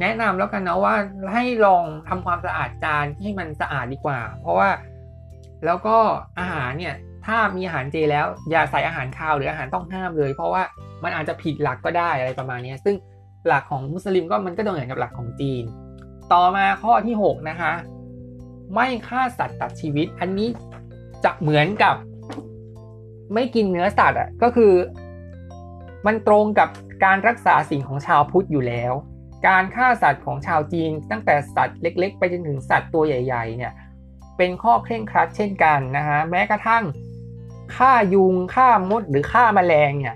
[0.02, 0.96] แนะนำแล้วกันนะว่า
[1.34, 4.70] ให้ลองทำความสะอาดจานให้มันสะอาดดีกว่า เพราะว่า
[5.66, 5.98] แล้วก็
[6.40, 10.64] อาหารเนี่ยถ้ามีอาหารเจแล้วอย่าใส่อาหารคาวหรืออาหารต้องห้ามเลย เพราะว่า
[11.04, 12.96] มันอาจจะผิดหลักก็ได้อะไรประมาณนี้ซึ่ง
[13.48, 15.64] หลักของมุสลิมก็มันก็เหมือนกับหลักของจีน
[16.34, 17.74] ต่อมาข้อที่ 6 นะคะ
[18.74, 20.50] ไม่ฆ่าสัตว์ตัดชีวิต อันนี้
[21.24, 21.96] จะเหมือนกับ
[23.34, 24.74] ไม่กินเนื้อสัตว์อะก็คือ
[26.06, 26.70] มันตรงกับ
[27.06, 28.94] การรักษาสิ่งของชาวพุทธอยู่แล้ว
[29.48, 33.74] การฆ่าสัตว์ของชาวจีน ตั้งแต่สัตว์เล็ก ๆ ไปจนถึงสัตว์ตัวใหญ่ๆเนี่ย
[34.38, 36.84] เป็นข้อเคร่งครัดเช่นกันนะฮะแม้กระทั่ง
[37.76, 40.16] ฆ่ายุงฆ่ามดหรือฆ่าแมลงเนี่ย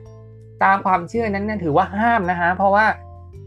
[0.63, 2.85] ตามความเชื่อนั้นนถือว่าห้ามนะฮะเพราะว่า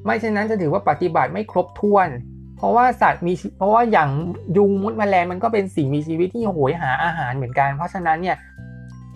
[0.04, 2.08] ไม่เช่นนั้นจะถือว่าปฏิบัติไม่ครบถ้วน
[2.56, 4.10] เพราะว่าสัตว์มีเพราะว่าอย่าง
[4.56, 8.36] ยุงมดแมลงมันก็เป็นสิ่งมีชีวิตที่โหยหาอาหารเหมือนกัน เพราะฉะนั้นเนี่ย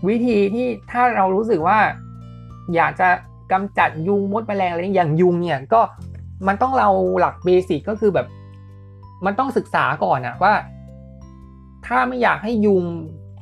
[0.09, 1.79] วิธีที่ถ้าเรารู้สึกว่า
[2.74, 3.09] อยากจะ
[3.53, 5.81] กำจัดยุงมดแมลงอะไรอย่างยุงเนี่ยก็
[6.49, 6.88] มันต้องเรา
[7.20, 8.27] หลักเบสิกก็คือแบบ
[9.27, 10.53] มันต้องศึกษาก่อนอะว่า
[11.87, 12.85] ถ้าไม่อยากให้ยุง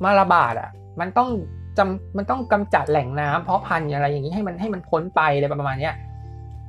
[0.03, 1.29] มาระบาดอะมันต้อง
[1.77, 5.95] จำมันต้องกำจัดแหล่งน้ำเพาะพันธุ์อะไรอย่างนี้ให้มันให้มันพ้นไปอะไรประมาณเนี้ย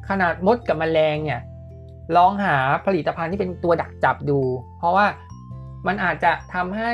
[0.08, 1.40] ขนาดมดกับแมลงเนี่ย
[2.16, 2.56] ลองหา
[2.86, 4.40] ผลิตภัณฑ์ที่เป็นตัวดักจับดู
[4.78, 5.06] เพราะว่า
[5.86, 6.92] มันอาจจะทำให้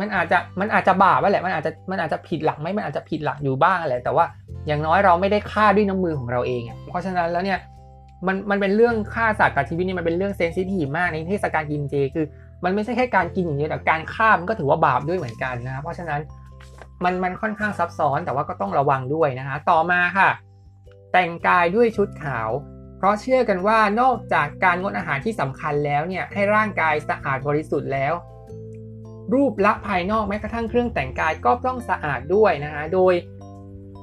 [0.00, 4.24] มันอาจจะมันอาจจะบาปแหละมันอาจจะมันอาจจะผิดหลักไหมมันอาจจะผิดหลักอยู่บ้างแหละแต่ว่า
[4.66, 7.58] อย่างน้อยเราไม่ได้ฆ่าด้วยน้ำมือของเราเองเพราะฉะนั้นแล้วเนี่ย
[8.26, 12.26] มันมันเป็นเรื่องฆ่าสัตว์กับชีวิตนี่มันเป็นเรื่องเซนซิทีฟมากในเทศกาลกินเจคือ
[12.64, 16.20] มันไม่ใช่แค่การกินอย่างเดียวแต่การฆ่ามันก็ถือว่าบาปด้วยเหมือนกันนะเพราะฉะนั้น
[17.04, 20.28] มันมันค่อนข้างซับซ้อนแต่ว่าก็ต้องระวังด้วยนะคะต่อมาค่ะ
[21.12, 22.50] แต่งกายด้วยชุดขาว
[22.98, 28.14] เพราะเชื่อกันว่านอกจากการงดอาหารที่สำคัญแล้วเนี่ยให้ร่างกายสะอาดบริสุทธิ์แล้ว
[29.34, 33.14] รูปลักษณ์ภายนอกแม้กระทั่งเครื่องแต่งกายก็ต้องสะอาดด้วยนะคะโดย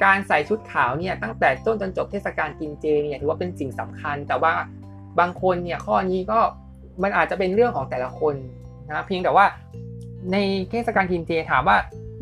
[0.03, 4.53] การใส่ชุดขาวเนี่ยตั้งแต่ต้นจนจบเทศกาลกินเจเนี่ยถือว่าเป็นสิ่งสำคัญ แต่ว่า
[5.19, 6.39] บางคนเนี่ยข้อนี้ก็
[7.03, 8.35] มันอาจจะเป็นเรื่องของแต่ละคน
[8.87, 9.45] นะเพียงแต่ว่า
[10.31, 10.37] ใน
[10.69, 11.77] เทศกาลกินเจถามว่า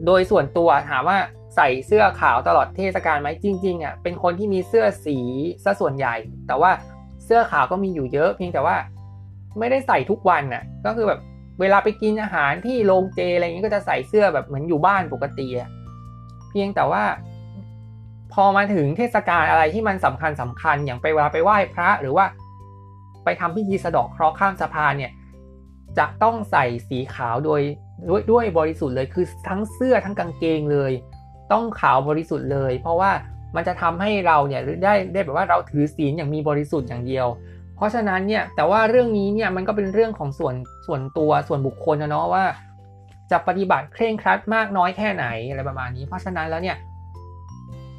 [0.05, 1.17] โดยส่วนตัวถามว่า
[1.55, 5.17] ใส่เสื้อขาวตลอดเทศกาลไหมจริงๆอะเป็นคนที่มีเสื้อสี
[5.63, 6.15] ซะส่วนใหญ่
[6.47, 6.71] แต่ว่า
[7.25, 8.75] เสื้อขาวก็มีอยู่เยอะ เพียงแต่ว่า
[9.59, 11.19] ไม่ได้ใส่ทุกวันน่ะก็คือแบบ
[11.59, 15.69] เวลาไปกินอาหารที่โรงเจอะไรเงี้ยก็จะใส่เสื้อแบบเหมือนอยู่บ้านปกติอะ
[16.49, 17.03] เพียงแต่ว่า
[18.33, 22.25] พอมาถึงเทศกาลอะไรที่มันสำคัญสำคัญอย่างไปเวลาไปไหว้พระหรือว่า
[23.23, 25.11] ไปทำพิธีสะดอกเคราะห์ข้ามสะพานเนี่ย
[25.97, 27.61] จะต้องใส่สีขาวโดย
[28.09, 30.91] ด้วยด้วยบริสุทธิ์เลยคือทั้งเสื้อทั้งกางเกงเลย
[31.51, 33.11] ต้องขาวบริสุทธิ์เลย เพราะว่า
[33.55, 37.27] มันจะทำให้เราเนี่ยได้ได้แบบว่าเราถือศีลอย่างมีบริสุทธิ์อย่างเดียว
[37.75, 40.55] เพราะฉะนั้นเนี่ยแต่ว่าเรื่องนี้เนี่ยมันก็เป็นเรื่องของส่วน
[40.87, 42.45] ส่วนตัวส่วนบุคคลนะเนาะว่า
[43.31, 46.77] จะปฏิบัติเคร่งครัดมากน้อยแค่ไหนอะไรประมาณนี้ เพราะฉะนั้นแล้วเนี่ย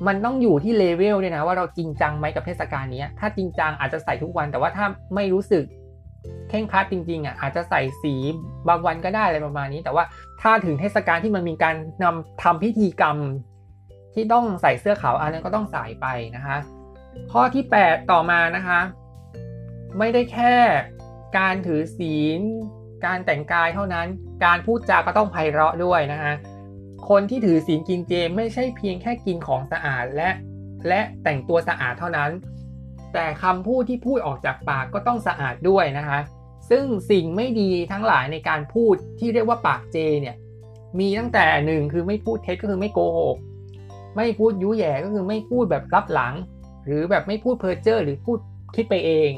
[0.07, 5.65] มันต้องอยู่ที่เลเวลเนี่ยนะว่าเราจริงจังไหมกับเทศกาลนี้ถ้าจริงจังอาจจะใส่ทุกวัน แต่ว่าถ้าไม่รู้สึก
[6.51, 8.15] เข่งคัดจริงๆอะอาจจะใส่สี
[8.69, 10.05] บางวันก็ได้อะไรประมาณนี้ แต่ว่า
[10.43, 13.17] ถ้าถึงเทศกาลที่มันมีการนำทำพิธีกรรม
[14.15, 16.57] ที่ต้องใส่เสื้อขาวอันนั้นก็ต้องใส่ไปนะคะ
[17.33, 18.81] ข้อที่ 8 ต่อมานะคะ
[19.99, 20.55] ไม่ได้แค่
[21.39, 22.41] การถือศีล
[23.07, 24.07] การแต่งกายเท่านั้น
[24.45, 26.33] การพูดจาก็ต้องไพเราะด้วยนะคะ
[27.09, 30.31] คนที่ถือศีลกินเจไม่ใช่เพียงแค่กินของสะอาดและ
[30.89, 32.31] และแต่งตัวสะอาดเท่านั้น
[33.15, 36.19] แต่คำพูดที่พูดออกจากปากก็ต้องสะอาดด้วยนะคะ
[36.71, 40.37] ซึ่งสิ่งไม่ดีทั้งหลายในการพูดที่เรียกว่าปากเจเนี่ย
[40.99, 43.37] มีตั้งแต่หนึ่งคือไม่พูดเท็จก็คือไม่โกหก
[44.17, 46.35] ไม่พูดยุแย่ก็คือไม่พูดแบบรับหลัง
[46.87, 48.39] หรือแบบไม่พูดเพ้อเจ้อหรือพูด
[48.75, 49.31] คิดไปเอง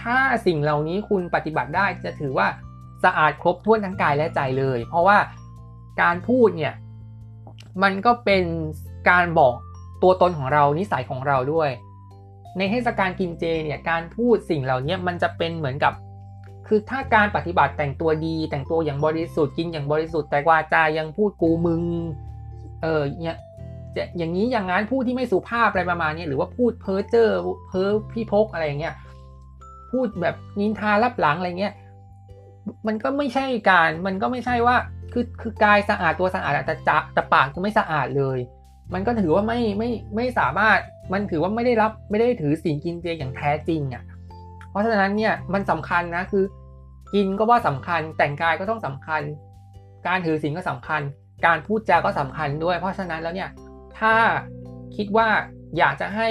[0.00, 2.46] ถ้าสิ่งเหล่านี้คุณปฏิบัติได้จะถือว่า
[3.04, 5.18] สะอาดครบถ้วนทั้งกายและใจเลย เพราะว่า
[6.00, 6.74] การพูดเนี่ย
[7.82, 8.44] มันก็เป็น
[9.10, 9.54] การบอก
[10.02, 11.70] ตัวตนของเรานิสัยของเราด้วย
[12.58, 15.92] ในเทศกาลกินเจเนี่ยการพูดสิ่งเหล่านี้มันจะเป็นเหมือนกับ
[16.66, 21.82] คือถ้าการปฏิบัติแต่งตัวดีแต่งตัวอย่างบริสุทธิ์กินอย่างบริสุทธิ์แต่วาจายังพูดกูมึง
[22.82, 23.38] เออเนี่ย
[23.96, 27.28] จะอย่างนี้อย่างนั้นพูดที่ไม่สุภาพอะไรประมาณนี้หรือว่าพูดเพ้อเจ้อ
[27.68, 28.94] เพ้อพี่พกอะไรอย่างเงี้ย
[29.92, 31.74] พูดแบบนินทารับหลังอะไรเงี้ย
[32.86, 34.76] มันก็ไม่ใช่การมันก็ไม่ใช่ว่า
[35.12, 38.38] คือคือกายสะอาดตัวสะอาดแต่จะแต่ปากก็ไม่สะอาดเลย
[38.94, 40.78] มันก็ถือว่าไม่ไม่ไม่สามารถ
[41.12, 44.02] มันถือว่าไม่ได้รับไม่ได้ถือสิ่งกินเจอย่างแท้จริงอะ
[44.70, 46.44] เพราะฉะนั้นเนี่ยมันสำคัญนะคือ
[47.14, 49.22] กินก็ว่าสำคัญ แต่งกายก็ต้องสำคัญ
[50.06, 51.02] การถือศีลก็สำคัญ
[51.46, 53.50] การพูดจาก็สำคัญด้วย เพราะฉะนั้นแล้วเนี่ย
[53.98, 54.14] ถ้า
[54.96, 55.28] คิดว่า
[55.78, 56.28] อยากจะให้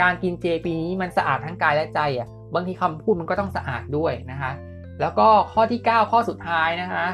[0.00, 4.52] การกินเจปีนี้มันสะอาดทั้งกายและใจอะบางทีคำพูดมันก็ต้องสะอาดด้วยนะคะ
[5.00, 7.06] แล้วก็ข้อที่ 9 ข้อสุดท้ายนะคะ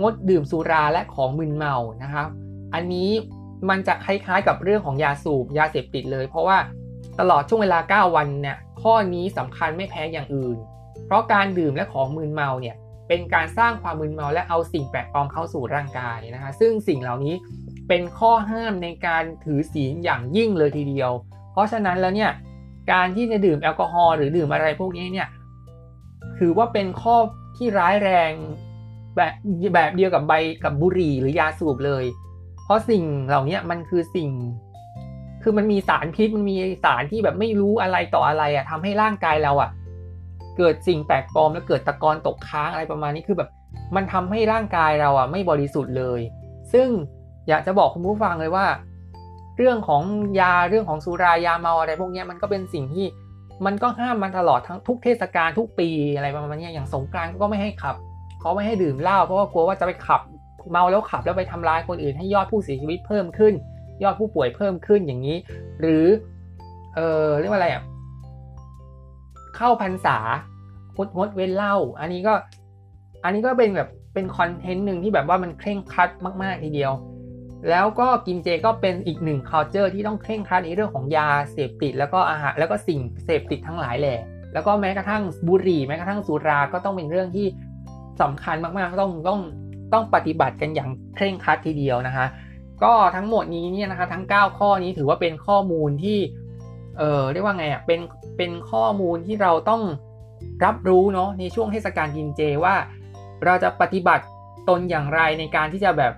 [0.00, 2.24] งดดื่มสุราและของมึนเมานะคะ
[2.74, 3.10] อันนี้
[3.68, 6.58] มันจะคล้ายๆกับเรื่องของยาสูบยาเสพติดเลย เพราะว่า
[7.20, 10.56] ตลอดช่วงเวลา 9 วันเนี่ยข้อนี้สำคัญไม่แพ้อย่างอื่น
[11.06, 12.76] เพราะการดื่มและของมึนเมาเนี่ย
[13.08, 17.34] เป็นการสร้างความมึนเมาและเอาสิ่งแปลกปลอมเข้าสู่ร่างกายนะคะ ซึ่งสิ่งเหล่านี้
[17.88, 21.10] เป็นข้อห้ามในการถือศีลอย่างยิ่งเลยทีเดียว
[21.52, 22.30] เพราะฉะนั้นแล้วเนี่ย
[22.92, 25.28] การที่จะดื่มแอลกอฮอล์หรือดื่มอะไรพวกนี้เนี่ย
[26.38, 27.16] ถือว่าเป็นข้อ
[27.56, 28.32] ที่ร้ายแรง
[29.16, 29.32] แบบ
[29.74, 30.32] แบบเดียวกับใบ
[30.64, 32.04] กับบุหรี่หรือยาสูบเลย
[32.64, 34.30] เพราะสิ่งเหล่านี้มันคือสิ่ง
[35.42, 39.70] คือมันมีสารพิษมันมีสารที่แบบไม่รู้อะไรต่ออะไรอะ่ะทำให้ร่างกายเราอะ่ะ
[40.56, 43.50] เกิดสิ่งแปลกปลอมแล้วเกิดตะกอนตกค้างอะไรประมาณนี้คือแบบ
[43.96, 46.20] มันทำให้ร่างกายเราอะ ไม่บริสุทธิ์เลย
[46.72, 46.88] ซึ่ง
[47.48, 48.66] อยากจะบอกคุณผู้ฟังเลยว่า
[49.56, 50.02] เรื่องของ
[50.40, 53.06] ยาเรื่องของสุรายาเมาอะไรพวกนี้มันก็เป็นสิ่งที่
[53.66, 57.96] มันก็ห้ามมันตลอดทั้งทุกเทศกาลทุกปีอะไรประมาณนี้อย่างสงกรานต์ก็ไม่ให้ขับ
[58.44, 60.20] เขาไม่ให้ดื่มเหล้าเพราะว่ากลัวว่าจะไปขับ
[60.70, 63.54] เมาแล้วขับแล้วไปทำร้ายคนอื่น ให้ยอดผู้เสียชีวิตเพิ่มขึ้น
[64.02, 65.36] ยอดผู้ป่วยเพิ่มขึ้นอย่างนี้
[65.80, 66.06] หรือ
[66.94, 67.82] เออเรียกว่าอะไรอะ
[69.56, 70.18] เข้าพรรษา
[70.96, 72.34] งดงดเว้นเหล้าอันนี้ก็
[73.24, 76.10] อันนี้ก็เป็นแบบเป็นคอนเทนต์หนึ่งที่แบบว่ามันเคร่งครัด
[76.42, 76.92] มากๆทีเดียว
[77.70, 84.18] แล้วก็กินเจก็เป็นอีกหนึ่ง culture ที่ต้องเคร่งครัดในเรื่องของยาเสพติด แล้วก็อาหารแล้วก็สิ่งเสพติดทั้งหลายแหละ
[84.54, 87.46] แล้วก็แม้กระทั่งบุหรี่แม้กระทั่งสุราก็ต้องเป็นเรื่องที่
[88.22, 89.40] สำคัญมากๆต้องต้อง
[89.92, 92.26] ต้องปฏิบัติกันอย่างเคร่งครัดทีเดียวนะคะ
[92.82, 96.18] ก็ทั้งหมดนี้เนี่ยนะคะทั้ง 9 ข้อนี้ถือว่าเป็นข้อมูลที่
[96.98, 98.00] เออเรียกว่าไงอะเป็น
[98.36, 99.82] เป็นข้อมูลที่เราต้อง
[100.64, 102.74] รับรู้เนาะในช่วงเทศกาลกินเจว่า
[103.44, 104.24] เราจะปฏิบัติ
[104.68, 106.12] ตนอย่างไรในการที่จะแบบ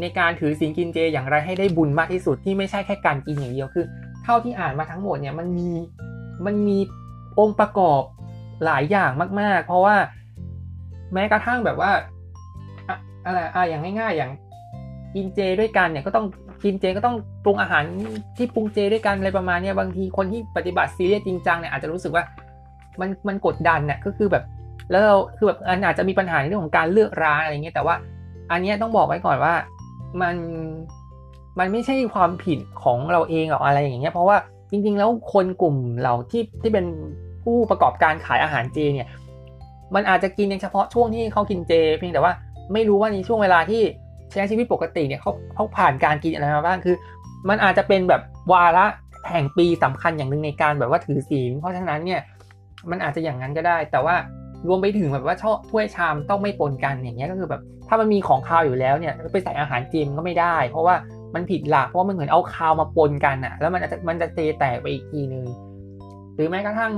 [0.00, 3.84] ในการถือศีลกินเจอย่างไรให้ได้บุญมากที่สุดที่ไม่ใช่แค่การกินอย่างเดียวคือ
[4.24, 5.70] เท่าที่อ่านมาทั้งหมดเนี่ยมันมี
[6.46, 6.78] มันมี
[7.38, 8.02] องค์ประกอบ
[8.64, 9.96] หลายอย่างมาก ๆ เพราะว่า
[11.14, 11.90] แม้กระทั่งแบบว่า
[13.24, 14.30] อะไรอะอย่างง่าย ๆ อย่าง
[15.14, 16.26] กินเจด้วยกันเนี่ยก็ต้อง
[16.64, 17.82] กินเจก็ต้องปรุงอาหาร
[18.36, 22.24] ที่ปรุงเจด้วยกันอะไรประมาณนี้บางทีคนที่ปฏิบัติซีเรียสจริงจังเนี่ยอาจจะรู้สึกว่า
[23.00, 24.44] มันมันกดดันเนี่ยก็คือแบบ
[24.90, 27.94] แล้วเราคือแบบอันอาจจะมีปัญหาในเรื่องของการเลือกร้านอะไรเงี้ยแต่ว่า
[28.50, 29.54] อันนี้ต้องบอกไว้ก่อนว่า
[30.22, 30.36] มัน
[31.58, 34.36] มันไม่ใช่ความผิดของเราเองหรอกอะไรอย่างเงี้ยเพราะว่า
[34.70, 36.86] จริง ๆ แล้วคนกลุ่มเราที่ที่เป็น
[37.44, 39.08] ผู้ประกอบการขายอาหารเจเนี่ย
[39.94, 42.32] มันอาจจะกินเฉพาะช่วงที่เขากินเจ เพียงแต่ว่า
[42.72, 43.82] ไม่รู้ว่าในช่วงเวลาที่
[44.32, 46.96] ใช้ชีวิตปกติเนี่ยเขาเขาผ่านการกินอะไรมาบ้างคือ
[47.48, 48.86] มันอาจจะเป็นแบบวาระ
[49.30, 52.20] แห่งปีสำคัญอย่างหนึ่งในการแบบว่าถือศีลเพราะฉะนั้นเนี่ย
[52.90, 54.14] มันอาจจะอย่างนั้นก็ได้ แต่ว่า
[54.68, 60.94] รวมไปถึงแบบว่าช่อถ้วยชามต้องไม่ปนกันอย่างเงี้ยก็คือแบบถ้ามันมีของคาวอยู่แล้วเนี่ยไปใส่อาหารจีมก็ไม่ได้ เพราะว่า
[61.34, 65.44] มันผิดหลักเพราะว่ามันเหมือนเอาคาวมาปนกันอะแล้วมันจะมันจะเตแตกไปอีกทีนึง
[66.34, 66.92] หรือแม้กระทั่ง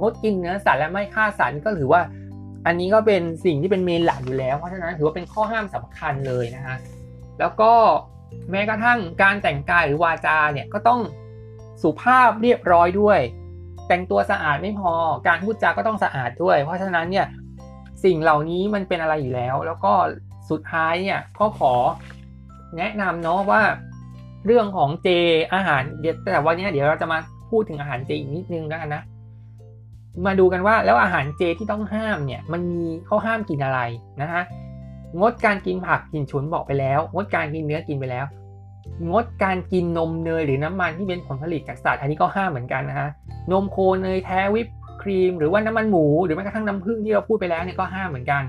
[0.00, 2.00] งดกินเนื้อสัตว์และไม่ฆ่าสัตว์ก็ถือว่า
[2.66, 6.76] อันนี้ก็เป็นสิ่งที่เป็นเมนหลักอยู่แล้ว เพราะฉะนั้นถือว่าเป็นข้อห้ามสำคัญเลยนะฮะ
[7.40, 7.72] แล้วก็
[8.50, 11.00] แม้กระทั่งการแต่งกายหรือวาจาเนี่ยก็ต้อง
[11.82, 13.20] สุภาพเรียบร้อยด้วย
[13.88, 14.92] แต่งตัวสะอาดไม่พอ
[15.28, 17.26] การพูดจาก็ต้องสะอาดด้วย เพราะฉะนั้นเนี่ย
[18.04, 19.92] สิ่งเหล่านี้มันเป็นอะไรอยู่แล้ว แล้วก็
[20.50, 21.74] สุดท้ายเนี่ยก็ขอ
[22.76, 23.62] แนะนำเนาะว่า
[24.46, 25.08] เรื่องของเจ
[25.54, 27.18] อาหารเดี๋ยวแต่วันนี้เดี๋ยวเราจะมา
[27.50, 29.02] พูดถึงอาหารเจอีกนิดนึงแล้วกันนะ
[30.26, 33.80] มาดูกันว่าแล้วอาหารเจที่ต้องห้ามเนี่ยมันมีเขาห้ามกินอะไร
[34.22, 34.42] นะฮะ
[35.20, 38.26] งดการกินผักกินฉุนบอกไปแล้ว งดการกินเนื้อกินไปแล้ว
[39.10, 43.08] งดการกินนมเนยหรือน้ำมันที่เป็นผลผลิตจากสัตว์อันนี้ก็ห้ามเหมือนกันนะฮะ
[43.52, 44.68] นมโคเนยแท้วิป
[45.02, 48.42] ครีม หรือว่าน้ำมันหมูหรือแม้กระทั่งน้ำผึ้งที่เราพูดไปแล้วเนี่ยก็ห้ามเหมือนกัน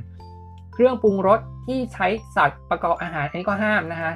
[0.74, 4.14] เครื่องปรุงรสที่ใช้สัตว์ประกอบอาหารอันนี้ก็ห้ามนะฮะ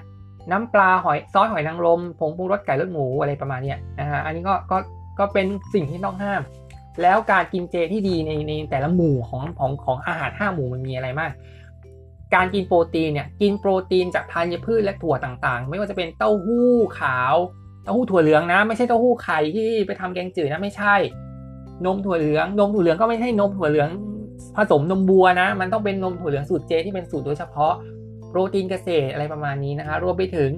[0.52, 4.78] น้ำปลาหอยซอสหอยนางรมผงปรุงรสไก่รสหมูอะไรประมาณนี้นะฮะอันนี้ก็ก็
[5.20, 6.42] ก็เป็นสิ่งที่ต้องห้าม
[7.02, 11.32] แล้วการกินเจที่ดีในในแต่ละหมู่ของของของอาหารห้าหมู่มันมีอะไรบ้าง
[12.36, 17.36] การกินโปรตีนเนี่ยกินโปรตีนจากธัญพืชและถั่วต่างๆ ไม่ว่าจะเป็นเต้าหู้ขาว
[17.84, 20.96] เต้าหู้ถั่วเหลืองนะ ไม่ใช่เต้าหู้ไข่ที่ไปทำแกงจืดนะไม่ใช่
[21.86, 23.90] นมถั่วเหลือง นมถั่วเหลืองก็ไม่ใช่นมถั่วเหลือง
[24.56, 27.74] ผสมนมวัวนะ มันต้องเป็นนมถั่วเหลืองสูตรเจที่เป็นสูตรโดยเฉพาะ
[28.30, 30.50] โปรตีนเกษตรอะไรประมาณนี้นะคะรวมไปถึง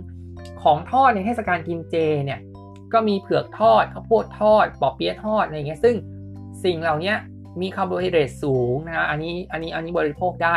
[0.62, 2.40] ของทอดในเทศกาลกินเจเนี่ย
[2.94, 5.96] ก็มีเผือกทอดข้าวโพดทอดปอเปี๊ยะทอดอะไรเงี้ยซึ่ง
[6.66, 7.14] สิ่งเหล่านี้
[7.62, 10.56] มีคาร์โบไฮเดรตสูงนะฮะอันนี้อันนี้อันนี้บริโภคได้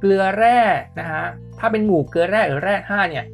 [0.00, 0.58] เกลือแร่
[1.00, 1.24] นะฮะ
[1.58, 3.24] ถ้าเป็นหมู่เกลือแร่หรือแร่ธาตุเนี่ย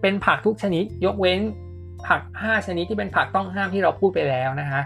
[0.00, 1.40] เป็นผักทุกชนิดยกเว้น
[2.06, 4.82] ผัก 5 ชนิดที่เป็นผักต้องห้ามที่เราพูดไปแล้วนะฮะ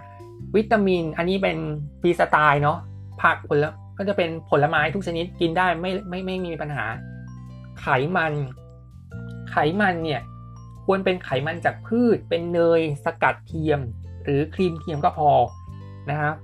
[0.57, 1.59] วิตามินอันนี้เป็น
[2.01, 2.79] ฟีสไตล์เนาะ
[3.23, 3.59] ผักผล
[3.99, 6.85] ก็จะเป็นผลไม้ทุกชนิดกินได้ไม่ไม่ไม่มีปัญหา
[7.81, 7.87] ไข
[8.17, 8.33] มัน
[9.51, 10.23] ไขมันเนี่ย
[10.85, 13.81] ควรเป็นไขมันจากพืช เป็นเนยสกัดเทียม
[14.25, 15.31] หรือครีมเทียมก็พอ
[16.11, 16.35] นะครับ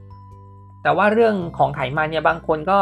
[0.82, 2.78] แต่ว่าเรื่องของไขมันเนี่ยบางคนก็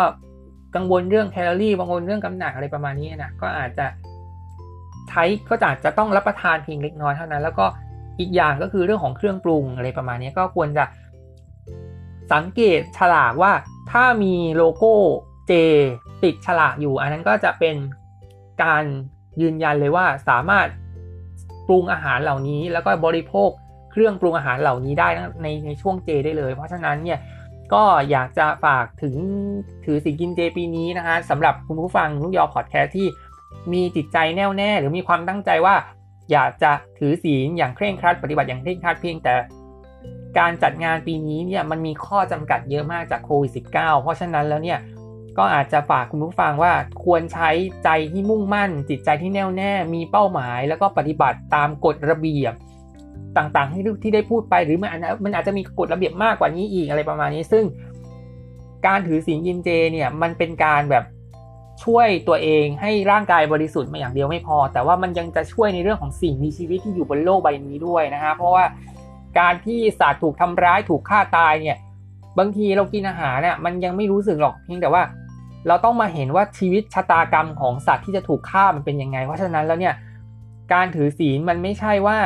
[0.77, 3.87] กังวลเรื่องแคลอรี่กังวลเรื่องน้ำหนักอะไรประมาณนี้นะก็อาจจะ
[5.09, 7.67] ใช้ก็อาจจะต้องรับประทานเพียงเล็กน้อยเท่านั้น แล้วก็
[8.21, 10.85] อีกอย่างก็คือเรื่องของเครื่องปรุงอะไรประมาณนี้ก็ควรจะ
[12.33, 13.53] สังเกตฉลากว่า
[13.93, 14.93] ถ้ามีโลโก้
[15.49, 15.53] เจ
[16.25, 17.77] ติดฉลากอยู่ อันนั้นก็จะเป็น
[18.63, 18.85] การ
[19.41, 20.67] ยืนยันเลยว่าสามารถ
[21.69, 23.51] ปรุงอาหารเหล่านี้แล้วก็บริโภค
[23.97, 25.09] เครื่องปรุงอาหารเหล่านี้ได้
[25.43, 27.19] ในในช่วงเจได้เลย เพราะฉะนั้นเนี่ย
[27.75, 29.17] ก็อยากจะฝากถึง
[29.85, 33.09] ถือสิงกินเจปีนี้นะคะสำหรับคุณผู้ฟังลูกยอพอดแคสต์ที่
[33.73, 35.75] มีจิตใจแน่วแน่หรือมีความตั้งใจว่า
[36.33, 39.35] อยากจะถือศีลอย่างเคร่งครัด ปฏิบัติอย่างเคร่งครัดเพียงแต่
[40.39, 44.79] การจัดงานปีนี้เนี่ยมันมีข้อจำกัดเยอะมากจากโควิด -19 เพราะฉะนั้นแล้วเนี่ย
[45.39, 46.73] ก็อาจจะฝากคุณผู้ฟังว่า
[47.05, 47.51] ควรใช้
[47.85, 52.55] ใจที่มุ่งมั่น จิตใจที่แน่วแน่ มีเป้าหมาย แล้วก็ปฏิบัติตามกฎระเบียบ
[53.39, 54.91] ต่างๆที่ที่ได้พูดไป หรือมัน
[55.25, 57.65] มันอาจจะมีกฎระเบียบมากกว่านี้อีกอะไรประมาณนี้ ซึ่ง
[58.87, 61.05] การถือศีลกินเจเนี่ยมันเป็นการแบบ
[61.85, 68.65] ช่วยตัวเองให้ร่างกายบริสุทธิ์มาอย่างเดียวไม่พอ แต่ว่ามันยังจะช่วยในเรื่องของสิ่งมีชีวิตที่อยู่บนโลกใบนี้ด้วยนะฮะเพราะว่า
[69.39, 71.77] การที่สัตว์ถูกทำร้ายถูกฆ่าตายเนี่ย
[72.39, 75.03] บางทีเรากินอาหารเนี่ยมันยังไม่รู้สึกหรอกเพียงแต่ว่า
[75.69, 79.95] เราต้องมาเห็นว่าชีวิตชะตากรรมของสัตว์ที่จะถูกฆ่ามันเป็นยังไง เพราะฉะนั้นแล้วเนี่ย
[80.73, 82.19] การถือศีลมันไม่ใช่ว่า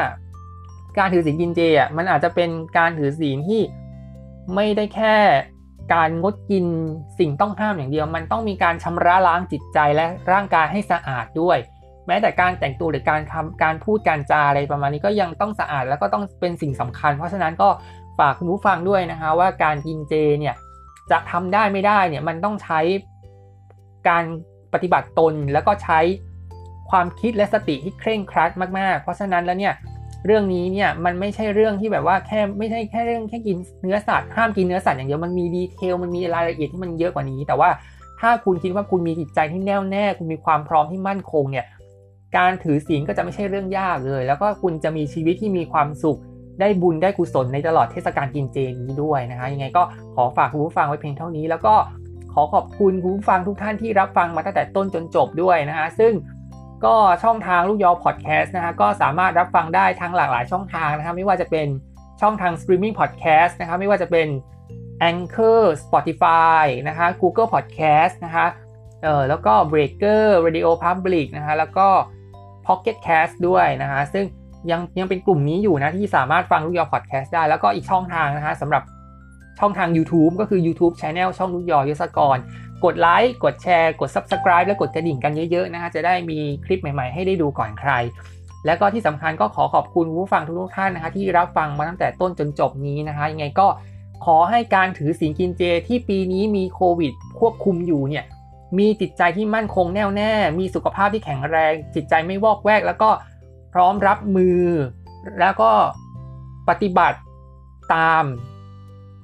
[0.99, 3.63] การถือศีลกินเจอะมันอาจจะเป็นการถือศีลที่
[4.55, 5.17] ไม่ได้แค่
[5.95, 6.65] การงดกิน
[7.19, 11.59] สิ่งต้องห้ามอย่างเดียว มันต้องมีการชำระล้างจิตใจและร่างกายให้สะอาดด้วย
[12.07, 17.69] แม้แต่การแต่งตัวหรือการทำการพูดการจาอะไรประมาณนี้ก็ยังต้องสะอาดแล้วก็ต้องเป็นสิ่งสำคัญ เพราะฉะนั้นก็
[18.19, 20.55] ฝากคุณผู้ฟังด้วยนะคะว่าการกินเจเนี่ย
[21.11, 22.81] จะทำได้ไม่ได้เนี่ยมันต้องใช้
[24.09, 24.25] การ
[24.73, 26.01] ปฏิบัติตนแล้วก็ใช้
[26.91, 29.75] ความคิดและสติที่เคร่งครัดมากๆ เพราะฉะนั้นแล้วเนี่ย
[30.27, 37.71] เรื่องนี้เนี่ยมันไม่ใช่เรื่องที่แบบว่าแค่ไม่ใช่แค่เรื่องแค่กินเนื้อสัตว์ห้ามกินเนื้อสัตว์อย่างเดียวมันมีดีเทลมันมีรายละเอียดที่มันเยอะกว่านี้ แต่ว่า
[38.21, 41.67] ถ้าคุณคิดว่าคุณมีจิตใจที่แน่วแน่ คุณมีความพร้อมที่มั่นคงเนี่ย
[42.37, 46.19] การถือศีลก็จะไม่ใช่เรื่องยากเลย แล้วก็คุณจะมีชีวิตที่มีความสุข
[46.61, 49.83] ได้บุญได้กุศลในตลอดเทศกาลกินเจนี้ด้วยนะคะยังไงก็
[50.15, 51.75] ขอฝากคุณผู้ฟังไว้เพียงเท่านี้ แล้วก็
[52.33, 56.13] ขอขอบคุณคุณผู้ฟังทุกท่านที่รับฟังมาตั้งแต่ต้นจนจบด้วยนะคะซึ่ง
[56.85, 61.67] ก็ช่องทางลูกยอพอดแคสต์นะฮะก็สามารถรับฟังได้ทั้งหลากหลายช่องทางนะครับไม่ว่าจะเป็น
[62.21, 64.29] ช่องทางสตรีมมิ่งพอดแคสต์นะครับไม่ว่าจะเป็น
[65.11, 68.47] Anchor Spotify นะคะ Google Podcast นะคะ
[69.03, 71.87] เออแล้วก็ Breaker RadioPublic นะคะแล้วก็
[72.67, 74.25] Pocket Cast ด้วยนะฮะซึ่ง
[74.71, 78.83] ยังยังเป็นกลุ่มนี้อยู่นะที่สามารถฟังลูกยอพอดแคสต์ได้ แล้วก็อีกช่องทางนะฮะสำหรับ
[79.61, 82.37] ช่องทาง YouTube ก็คือ YouTube Channel ช่องลูกยอยศกร
[82.85, 87.93] กดไลค์กดแชร์ กด Subscribe และกดกระดิ่งกันเยอะๆนะฮะจะได้มีคลิปใหม่ๆให้ได้ดูก่อนใคร
[88.67, 93.67] และก็ที่สำคัญก็ขอขอบคุณผู้ฟังทุกท่านนะคะที่รับฟังมาตั้งแต่ต้นจนจบนี้นะคะยังไงก็
[94.25, 98.25] ขอให้การถือศีลกินเจที่ปีนี้มีโควิด ควบคุมอยู่เนี่ย
[98.79, 103.11] มีจิตใจที่มั่นคงแน่วแน่ มีสุขภาพที่แข็งแรง จิตใจไม่วอกแวก แล้วก็
[103.73, 104.63] พร้อมรับมือ
[105.41, 105.71] แล้วก็
[106.69, 107.19] ปฏิบัติ
[107.95, 108.25] ตาม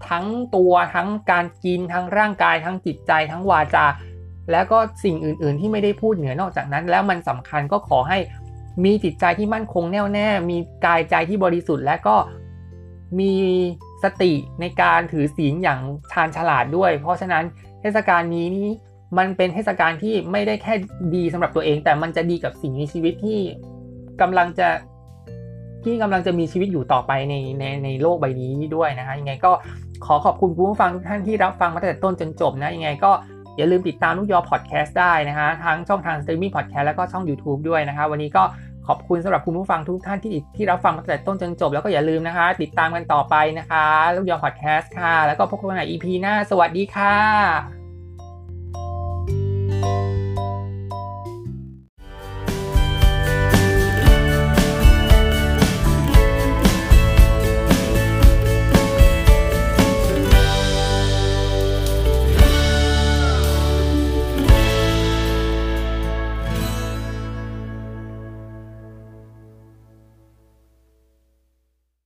[0.08, 0.26] ทั้ง
[0.56, 3.86] ตัวทั้งการกินทั้งร่างกาย ทั้งจิตใจ ทั้งวาจา
[4.52, 8.18] แล้วก็สิ่งอื่น ๆ ที่ไม่ได้พูดเหนือนอกจากนั้น แล้วมันสำคัญก็ขอให้
[8.84, 12.16] มีจิตใจที่มั่นคงแน่วแน่ มีกายใจที่บริสุทธิ์และก็
[13.20, 13.34] มี
[14.02, 15.80] สติในการถือศีลอย่าง
[16.12, 17.44] ชาญฉลาดด้วย เพราะฉะนั้น
[17.80, 18.68] เทศกาลนี้นี่
[19.18, 20.74] มันเป็นเทศกาลที่ไม่ได้แค่
[21.14, 23.40] ดีสำหรับตัวเอง แต่มันจะดีกับสิ่งมีชีวิตที่
[24.20, 24.68] กำลังจะ
[25.84, 29.52] ที่กำลังจะมีชีวิตอยู่ต่อไปในในในโลกใบนี้ด้วยนะคะยังไงก็
[30.04, 33.12] ขอขอบคุณผู้ฟังทุกท่านที่รับฟังมาตั้งแต่ต้นจนจบนะยังไงก็
[33.56, 38.42] อย่าลืมติดตามลูกยอพอดแคสต์ได้นะฮะทั้งช่องทางสตรีมมิ่งพอดแคสต์แล้วก็ช่อง YouTube ด้วยนะคะวันนี้ก็
[38.86, 47.85] ขอบคุณสำหรับคุณผู้ฟังทุกท่านที่ที่รับฟังมาตั้งแต่ต้นจนจบ แล้วก็อย่าลืมนะคะ ติดตามกันต่อไปนะคะลูกยอพอดแคสต์ค่ะ แล้วก็พบกันใหม่ EP หน้า สวัสดีค่ะ